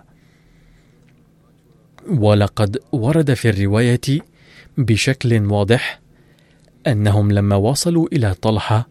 [2.10, 4.20] ولقد ورد في الرواية
[4.78, 6.00] بشكل واضح
[6.88, 8.88] أنهم لما وصلوا إلى طلحة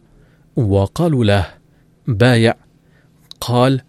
[0.56, 1.46] وقالوا له
[2.06, 2.54] بايع.
[3.40, 3.80] قال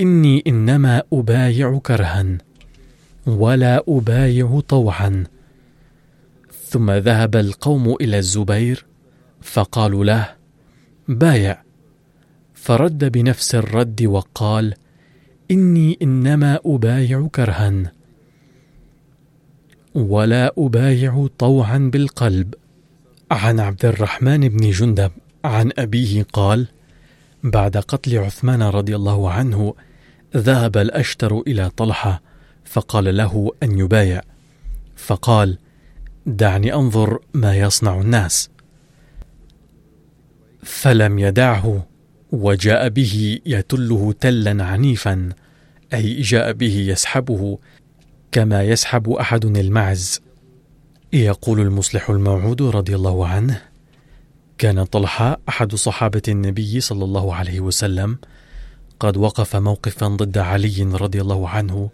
[0.00, 2.38] إني إنما أبايع كرها
[3.26, 5.24] ولا أبايع طوعا.
[6.68, 8.86] ثم ذهب القوم إلى الزبير
[9.40, 10.28] فقالوا له
[11.08, 11.71] بايع.
[12.62, 14.74] فرد بنفس الرد وقال
[15.50, 17.92] إني إنما أبايع كرها.
[19.94, 22.54] ولا أبايع طوعا بالقلب.
[23.30, 25.10] عن عبد الرحمن بن جندب
[25.44, 26.68] عن أبيه قال
[27.44, 29.74] بعد قتل عثمان رضي الله عنه
[30.36, 32.22] ذهب الأشتر إلى طلحة
[32.64, 34.22] فقال له أن يبايع.
[34.96, 35.58] فقال
[36.26, 38.50] دعني أنظر ما يصنع الناس.
[40.62, 41.91] فلم يدعه.
[42.32, 45.28] وجاء به يتله تلا عنيفا
[45.94, 47.58] أي جاء به يسحبه
[48.32, 50.20] كما يسحب أحد المعز.
[51.12, 53.62] يقول المصلح الموعود رضي الله عنه
[54.58, 58.18] كان طلحه أحد صحابة النبي صلى الله عليه وسلم
[59.00, 61.90] قد وقف موقفا ضد علي رضي الله عنه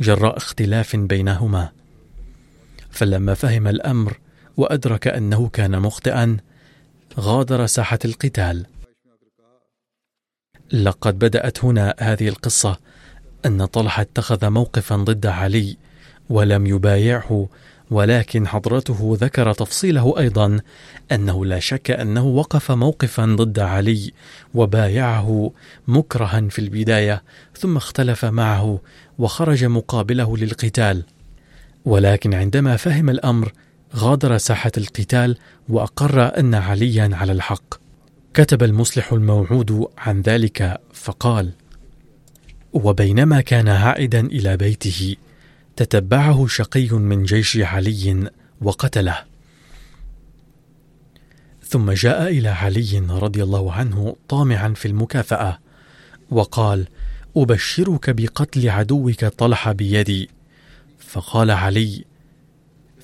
[0.00, 1.68] جراء اختلاف بينهما.
[2.90, 4.18] فلما فهم الأمر
[4.56, 6.36] وأدرك أنه كان مخطئا
[7.18, 8.66] غادر ساحة القتال.
[10.72, 12.78] لقد بدأت هنا هذه القصة
[13.46, 15.76] أن طلحة اتخذ موقفا ضد علي
[16.30, 17.48] ولم يبايعه
[17.90, 20.60] ولكن حضرته ذكر تفصيله أيضا
[21.12, 24.12] أنه لا شك أنه وقف موقفا ضد علي
[24.54, 25.52] وبايعه
[25.88, 27.22] مكرها في البداية
[27.58, 28.80] ثم اختلف معه
[29.18, 31.04] وخرج مقابله للقتال.
[31.84, 33.52] ولكن عندما فهم الأمر
[33.96, 35.36] غادر ساحة القتال
[35.68, 37.81] وأقر أن عليا على الحق.
[38.34, 41.52] كتب المصلح الموعود عن ذلك فقال
[42.72, 45.16] وبينما كان عائدا إلى بيته
[45.76, 48.30] تتبعه شقي من جيش علي
[48.60, 49.18] وقتله.
[51.62, 55.58] ثم جاء إلى علي رضي الله عنه طامعا في المكافأة
[56.30, 56.88] وقال
[57.36, 60.30] أبشرك بقتل عدوك طلحه بيدي.
[60.98, 62.04] فقال علي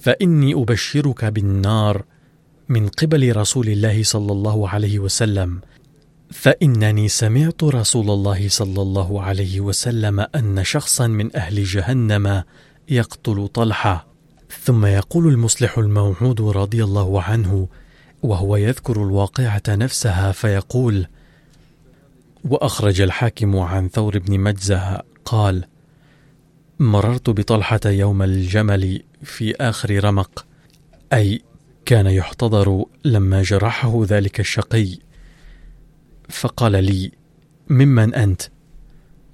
[0.00, 2.04] فإني أبشرك بالنار
[2.68, 5.60] من قبل رسول الله صلى الله عليه وسلم.
[6.30, 12.42] فإنني سمعت رسول الله صلى الله عليه وسلم أن شخصا من أهل جهنم
[12.88, 14.06] يقتل طلحة.
[14.64, 17.68] ثم يقول المصلح الموعود رضي الله عنه
[18.22, 21.06] وهو يذكر الواقعة نفسها فيقول
[22.44, 25.64] وأخرج الحاكم عن ثور بن مجزه قال
[26.78, 30.46] مررت بطلحة يوم الجمل في آخر رمق
[31.12, 31.40] أي
[31.88, 34.98] كان يحتضر لما جرحه ذلك الشقي.
[36.28, 37.12] فقال لي
[37.70, 38.42] ممن أنت؟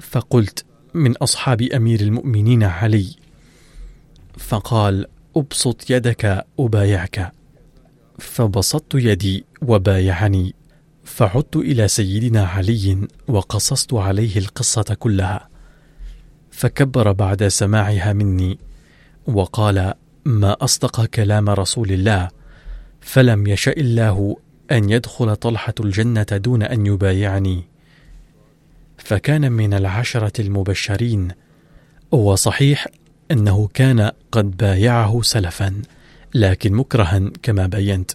[0.01, 3.17] فقلت من أصحاب أمير المؤمنين علي.
[4.39, 7.33] فقال أبسط يدك ابايعك
[8.19, 10.55] فبسطت يدي وبايعني.
[11.05, 15.49] فعدت إلى سيدنا علي وقصصت عليه القصة كلها.
[16.51, 18.59] فكبر بعد سماعها مني
[19.27, 19.95] وقال
[20.25, 22.44] ما أصدق كلام رسول الله
[23.05, 24.37] فلم يشأ الله
[24.73, 27.65] أن يدخل طلحة الجنة دون أن يبايعني.
[28.99, 31.29] فكان من العشرة المبشرين
[32.11, 32.87] وصحيح
[33.31, 35.83] أنه كان قد بايعه سلفا
[36.35, 38.11] لكن مكرها كما بينت.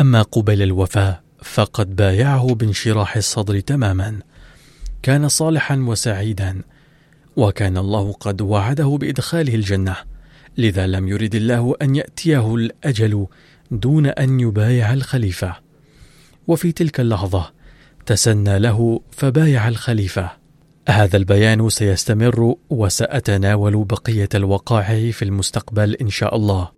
[0.00, 4.20] أما قبيل الوفاة فقد بايعه بانشراح الصدر تماما.
[5.02, 6.62] كان صالحا وسعيدا
[7.36, 9.96] وكان الله قد وعده بإدخاله الجنة.
[10.58, 13.26] لذا لم يرد الله أن يأتيه الأجل
[13.70, 15.56] دون أن يبايع الخليفة.
[16.46, 17.52] وفي تلك اللحظة
[18.06, 20.30] تسنى له فبايع الخليفة.
[20.88, 26.70] هذا البيان سيستمر وسأتناول بقية الوقائع في المستقبل إن شاء الله.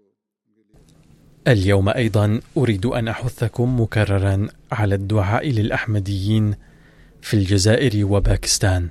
[1.49, 6.55] اليوم أيضا أريد أن أحثكم مكررا على الدعاء للأحمديين
[7.23, 8.89] في الجزائر وباكستان.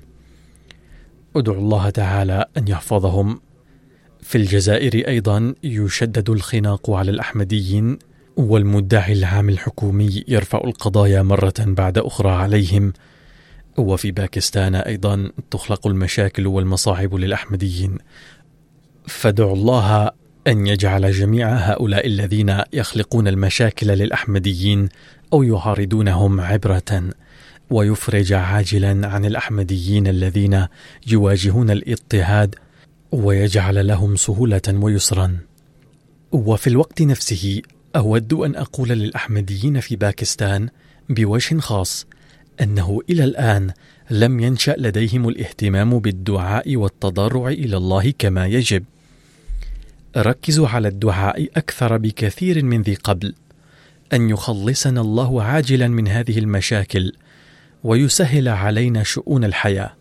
[1.35, 3.39] ادعوا الله تعالى أن يحفظهم.
[4.27, 7.99] في الجزائر أيضا يشدد الخناق على الأحمديين
[8.37, 12.93] والمدعي العام الحكومي يرفع القضايا مرة بعد أخرى عليهم.
[13.77, 17.97] وفي باكستان أيضا تخلق المشاكل والمصاعب للأحمديين.
[19.07, 20.11] فادعوا الله
[20.47, 24.89] أن يجعل جميع هؤلاء الذين يخلقون المشاكل للأحمديين
[25.33, 27.09] أو يعارضونهم عبرة.
[27.69, 30.67] ويفرج عاجلا عن الأحمديين الذين
[31.07, 32.55] يواجهون الاضطهاد
[33.11, 35.37] ويجعل لهم سهولة ويسرا
[36.31, 37.61] وفي الوقت نفسه
[37.95, 40.69] أود أن أقول للأحمديين في باكستان
[41.09, 42.05] بوجه خاص
[42.61, 43.71] أنه إلى الآن
[44.09, 48.83] لم ينشأ لديهم الاهتمام بالدعاء والتضرع إلى الله كما يجب.
[50.17, 53.33] ركزوا على الدعاء أكثر بكثير من ذي قبل،
[54.13, 57.13] أن يخلصنا الله عاجلا من هذه المشاكل،
[57.83, 59.93] ويسهل علينا شؤون الحياة،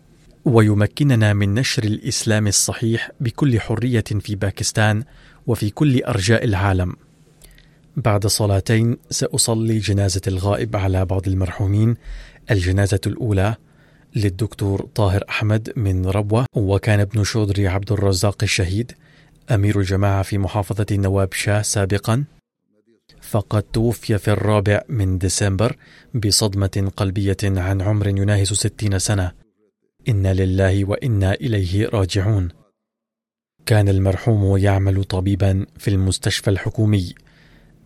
[0.47, 5.03] ويمكننا من نشر الإسلام الصحيح بكل حرية في باكستان
[5.47, 6.95] وفي كل أرجاء العالم.
[7.97, 11.95] بعد صلاتين سأصلي جنازة الغائب على بعض المرحومين.
[12.51, 13.55] الجنازة الأولى
[14.15, 18.91] للدكتور طاهر أحمد من ربوة وكان ابن شودري عبد الرزاق الشهيد
[19.51, 22.23] أمير الجماعة في محافظة النواب شاه سابقا.
[23.21, 25.75] فقد توفي في الرابع من ديسمبر
[26.13, 29.46] بصدمة قلبية عن عمر يناهز ستين سنة.
[30.09, 32.49] إنا لله وإنا إليه راجعون.
[33.65, 37.13] كان المرحوم يعمل طبيبا في المستشفى الحكومي.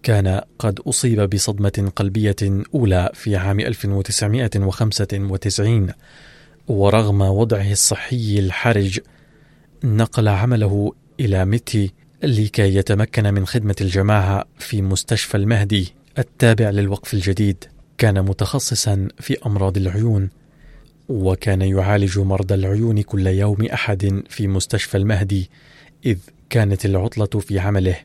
[0.03, 2.35] كان قد أصيب بصدمة قلبية
[2.75, 5.87] أولى في عام 1995
[6.67, 8.99] ورغم وضعه الصحي الحرج
[9.83, 11.93] نقل عمله إلى ميتي
[12.23, 17.63] لكي يتمكن من خدمة الجماعة في مستشفى المهدي التابع للوقف الجديد.
[17.97, 20.29] كان متخصصا في أمراض العيون.
[21.11, 25.49] وكان يعالج مرضى العيون كل يوم أحد في مستشفى المهدي
[26.05, 26.17] إذ
[26.49, 27.95] كانت العطلة في عمله.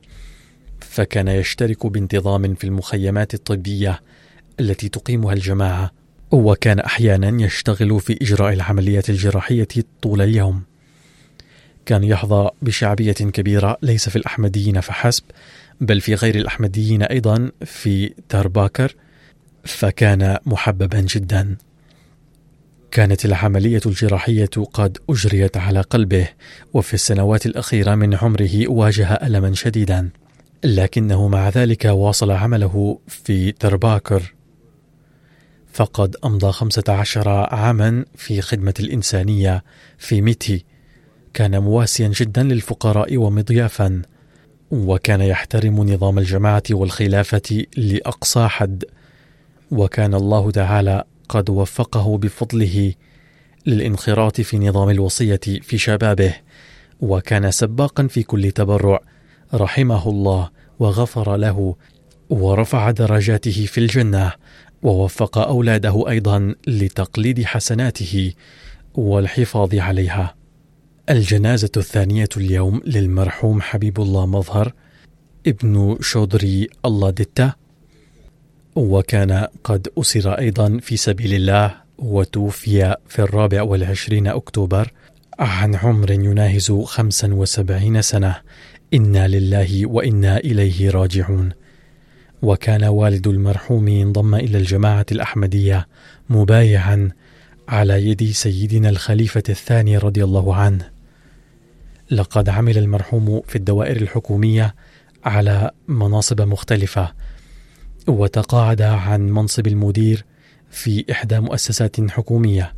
[0.80, 4.00] فكان يشترك بانتظام في المخيمات الطبية
[4.60, 5.90] التي تقيمها الجماعة
[6.30, 9.68] وكان أحيانا يشتغل في إجراء العمليات الجراحية
[10.02, 10.62] طول اليوم.
[11.86, 15.24] كان يحظى بشعبية كبيرة ليس في الأحمديين فحسب
[15.80, 18.94] بل في غير الأحمديين أيضا في تارباكر
[19.64, 21.56] فكان محببا جدا.
[22.90, 26.28] كانت العملية الجراحية قد أجريت على قلبه
[26.74, 30.10] وفي السنوات الأخيرة من عمره واجه ألما شديدا.
[30.64, 34.34] لكنه مع ذلك واصل عمله في ترباكر.
[35.72, 39.64] فقد أمضى خمسة عشر عاما في خدمة الإنسانية
[39.98, 40.64] في ميتي.
[41.34, 44.02] كان مواسيا جدا للفقراء ومضيافا.
[44.70, 48.84] وكان يحترم نظام الجماعة والخلافة لأقصى حد.
[49.70, 52.94] وكان الله تعالى قد وفقه بفضله
[53.66, 56.34] للانخراط في نظام الوصية في شبابه
[57.00, 59.00] وكان سباقا في كل تبرع
[59.54, 61.76] رحمه الله وغفر له
[62.30, 64.32] ورفع درجاته في الجنة
[64.82, 68.32] ووفق أولاده أيضا لتقليد حسناته
[68.94, 70.34] والحفاظ عليها.
[71.10, 74.72] الجنازة الثانية اليوم للمرحوم حبيب الله مظهر
[75.46, 77.52] ابن شودري الله دتا
[78.76, 84.92] وكان قد أسر أيضا في سبيل الله وتوفي في الرابع والعشرين أكتوبر
[85.38, 88.36] عن عمر يناهز خمسا وسبعين سنة.
[88.94, 91.52] إنا لله وإنا إليه راجعون.
[92.42, 95.88] وكان والد المرحوم انضم إلى الجماعة الأحمدية
[96.30, 97.10] مبايعا
[97.68, 100.90] على يد سيدنا الخليفة الثاني رضي الله عنه.
[102.10, 104.74] لقد عمل المرحوم في الدوائر الحكومية
[105.24, 107.12] على مناصب مختلفة
[108.06, 110.24] وتقاعد عن منصب المدير
[110.70, 112.74] في إحدى مؤسسات حكومية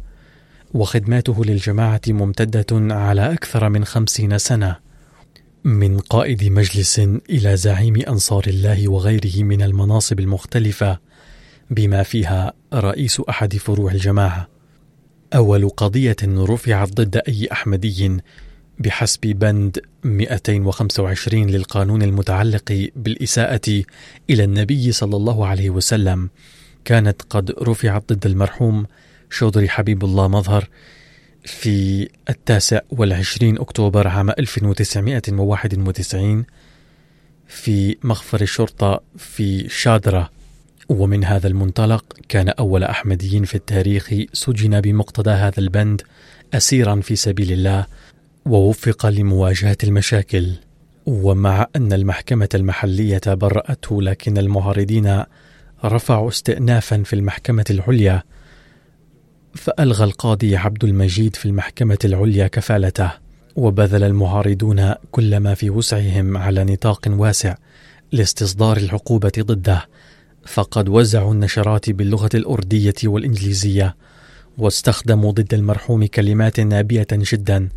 [0.75, 4.77] وخدماته للجماعة ممتدة على أكثر من خمسين سنة
[5.65, 6.99] من قائد مجلس
[7.31, 10.99] إلى زعيم أنصار الله وغيره من المناصب المختلفة
[11.71, 14.49] بما فيها رئيس أحد فروع الجماعة.
[15.35, 18.21] أول قضية رفعت ضد أي أحمدي
[18.79, 23.83] بحسب بند 225 للقانون المتعلق بالإساءة
[24.31, 26.31] إلى النبي صلى الله عليه وسلم.
[26.85, 28.87] كانت قد رفعت ضد المرحوم
[29.31, 30.69] شودري حبيب الله مظهر
[31.45, 36.45] في التاسع والعشرين أكتوبر عام 1991
[37.47, 40.31] في مخفر الشرطة في شادرة.
[40.89, 46.03] ومن هذا المنطلق كان أول أحمدي في التاريخ سجن بمقتضى هذا البند
[46.55, 47.87] أسيرا في سبيل الله
[48.49, 50.53] ووفق لمواجهة المشاكل
[51.07, 55.23] ومع أن المحكمة المحلية برأته لكن المعارضين
[55.85, 58.23] رفعوا استئنافا في المحكمة العليا
[59.55, 63.11] فألغى القاضي عبد المجيد في المحكمة العليا كفالته
[63.57, 67.55] وبذل المعارضون كل ما في وسعهم على نطاق واسع
[68.13, 69.87] لاستصدار العقوبة ضده
[70.47, 73.97] فقد وزعوا النشرات باللغة الأردية والإنجليزية
[74.59, 77.69] واستخدموا ضد المرحوم كلمات نابية جدا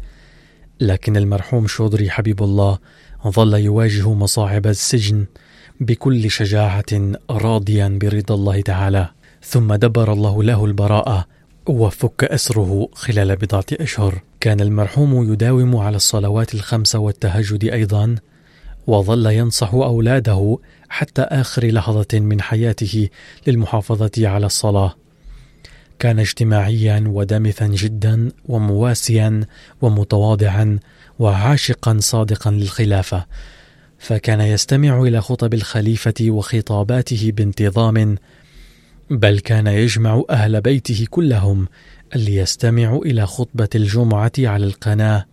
[0.81, 2.77] لكن المرحوم شودري حبيب الله
[3.27, 5.25] ظل يواجه مصاعب السجن
[5.79, 9.09] بكل شجاعة راضيا برضا الله تعالى.
[9.43, 11.25] ثم دبر الله له البراءة
[11.67, 14.21] وفك أسره خلال بضعة أشهر.
[14.39, 18.15] كان المرحوم يداوم على الصلوات الخمس والتهجد أيضا
[18.87, 20.57] وظل ينصح أولاده
[20.89, 23.09] حتى آخر لحظة من حياته
[23.47, 24.95] للمحافظة على الصلاة.
[26.01, 29.41] كان اجتماعيا ودامثا جدا ومواسيا
[29.81, 30.79] ومتواضعا
[31.19, 33.25] وعاشقا صادقا للخلافة
[33.99, 38.17] فكان يستمع إلى خطب الخليفة وخطاباته بانتظام
[39.09, 41.67] بل كان يجمع أهل بيته كلهم
[42.15, 45.25] ليستمعوا إلى خطبة الجمعة على القناة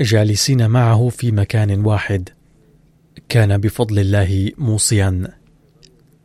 [0.00, 2.28] جالسين معه في مكان واحد.
[3.28, 5.39] كان بفضل الله موصيا.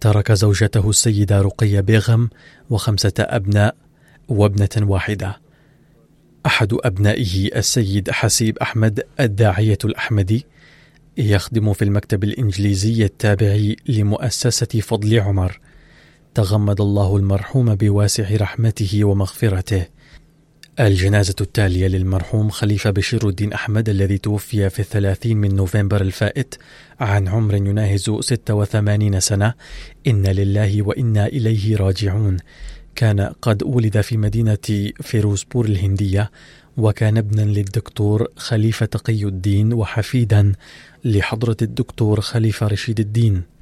[0.06, 2.30] ترك زوجته السيدة رقية بيغم
[2.70, 3.76] وخمسة أبناء
[4.28, 5.40] وابنة واحدة.
[6.46, 10.46] أحد أبنائه السيد حسيب أحمد الداعية الأحمدي
[11.18, 15.60] يخدم في المكتب الإنجليزي التابع لمؤسسة فضل عمر.
[16.34, 19.86] تغمد الله المرحوم بواسع رحمته ومغفرته.
[20.80, 26.56] الجنازة التالية للمرحوم خليفة بشير الدين أحمد الذي توفي في الثلاثين من نوفمبر الفائت
[27.00, 29.54] عن عمر يناهز 86 سنة.
[30.08, 32.38] إن لله وإنا إليه راجعون.
[32.96, 36.32] كان قد ولد في مدينة فيروزبور الهندية
[36.78, 40.52] وكان ابنا للدكتور خليفة تقي الدين وحفيدا
[41.06, 43.55] لحضرة الدكتور خليفة رشيد الدين.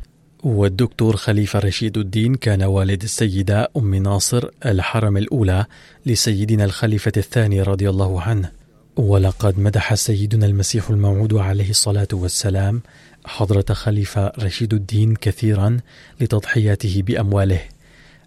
[0.44, 5.66] والدكتور خليفة رشيد الدين كان والد السيدة أم ناصر الحرم الأولى
[6.06, 8.52] لسيدنا الخليفة الثاني رضي الله عنه.
[8.96, 12.82] ولقد مدح سيدنا المسيح الموعود عليه الصلاة والسلام
[13.26, 15.78] حضرة خليفة رشيد الدين كثيرا
[16.22, 17.62] لتضحياته بأمواله.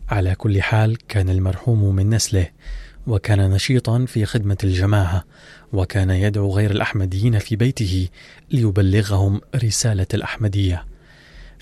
[0.08, 2.48] على كل حال كان المرحوم من نسله
[3.06, 5.24] وكان نشيطا في خدمة الجماعة
[5.72, 8.08] وكان يدعو غير الأحمديين في بيته
[8.50, 10.95] ليبلغهم رسالة الأحمدية.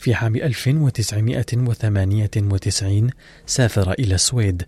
[0.04, 3.10] في عام 1998
[3.46, 4.62] سافر إلى السويد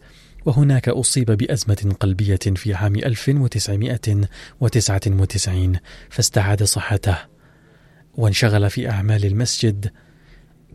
[0.44, 5.76] وهناك أصيب بأزمة قلبية في عام 1999
[6.10, 7.16] فاستعاد صحته
[8.14, 9.92] وانشغل في أعمال المسجد.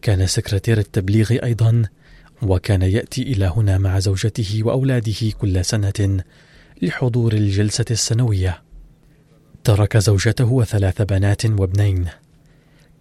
[0.02, 1.84] كان سكرتير التبليغ أيضا
[2.42, 6.24] وكان يأتي إلى هنا مع زوجته وأولاده كل سنة
[6.82, 8.64] لحضور الجلسة السنوية.
[9.64, 12.06] ترك زوجته وثلاث بنات وابنين.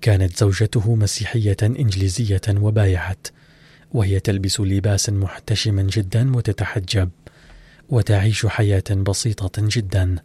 [0.01, 3.27] كانت زوجته مسيحية إنجليزية وبايعت
[3.93, 7.11] وهي تلبس لباسا محتشما جدا وتتحجب
[7.89, 10.17] وتعيش حياة بسيطة جدا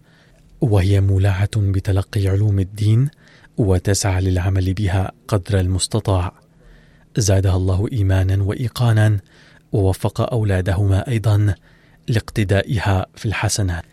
[0.61, 3.09] وهي مولعة بتلقي علوم الدين
[3.57, 6.33] وتسعى للعمل بها قدر المستطاع.
[7.17, 9.19] زادها الله ايمانا وايقانا
[9.71, 11.55] ووفق أولادهما أيضا
[12.07, 13.83] لاقتدائها في الحسنات.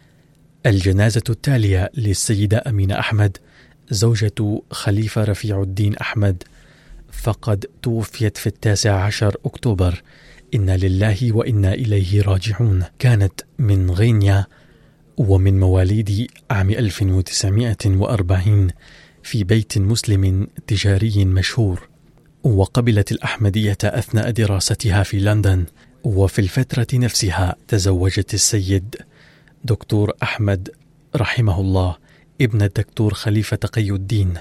[0.66, 3.36] الجنازة التالية للسيدة أمينة أحمد
[3.90, 6.42] زوجة خليفة رفيع الدين أحمد.
[7.12, 10.02] فقد توفيت في التاسع عشر أكتوبر.
[10.54, 12.84] إنا لله وإنا إليه راجعون.
[12.98, 14.46] كانت من غينيا
[15.16, 18.70] ومن مواليد عام 1940
[19.22, 21.88] في بيت مسلم تجاري مشهور.
[22.42, 25.64] وقبلت الأحمدية أثناء دراستها في لندن.
[26.04, 28.96] وفي الفترة نفسها تزوجت السيد
[29.64, 30.70] دكتور أحمد
[31.16, 31.96] رحمه الله.
[32.42, 34.34] ابن الدكتور خليفة تقي الدين.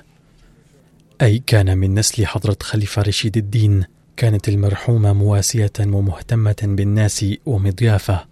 [1.21, 3.83] أي كان من نسل حضرة خليفة رشيد الدين
[4.17, 8.25] كانت المرحومة مواسية ومهتمة بالناس ومضيافة.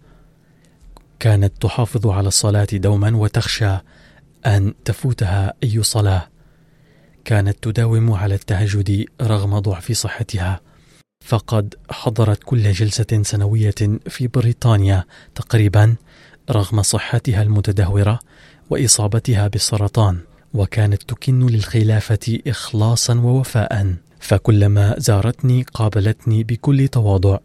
[1.20, 3.78] كانت تحافظ على الصلاة دوما وتخشى
[4.46, 6.28] أن تفوتها أي صلاة.
[7.26, 10.62] كانت تداوم على التهجد رغم ضعف صحتها.
[11.26, 15.04] فقد حضرت كل جلسة سنوية في بريطانيا
[15.36, 15.96] تقريبا
[16.52, 18.20] رغم صحتها المتدهورة
[18.70, 20.20] وإصابتها بالسرطان
[20.54, 23.96] وكانت تكن للخلافة اخلاصا ووفاء.
[24.20, 27.38] فكلما زارتني قابلتني بكل تواضع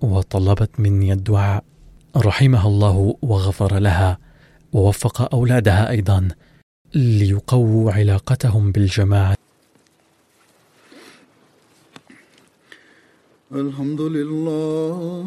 [0.00, 1.64] وطلبت مني الدعاء.
[2.16, 4.18] رحمها الله وغفر لها
[4.72, 6.28] ووفق أولادها أيضا
[6.94, 9.36] ليقووا علاقتهم بالجماعة.
[13.52, 15.26] الحمد لله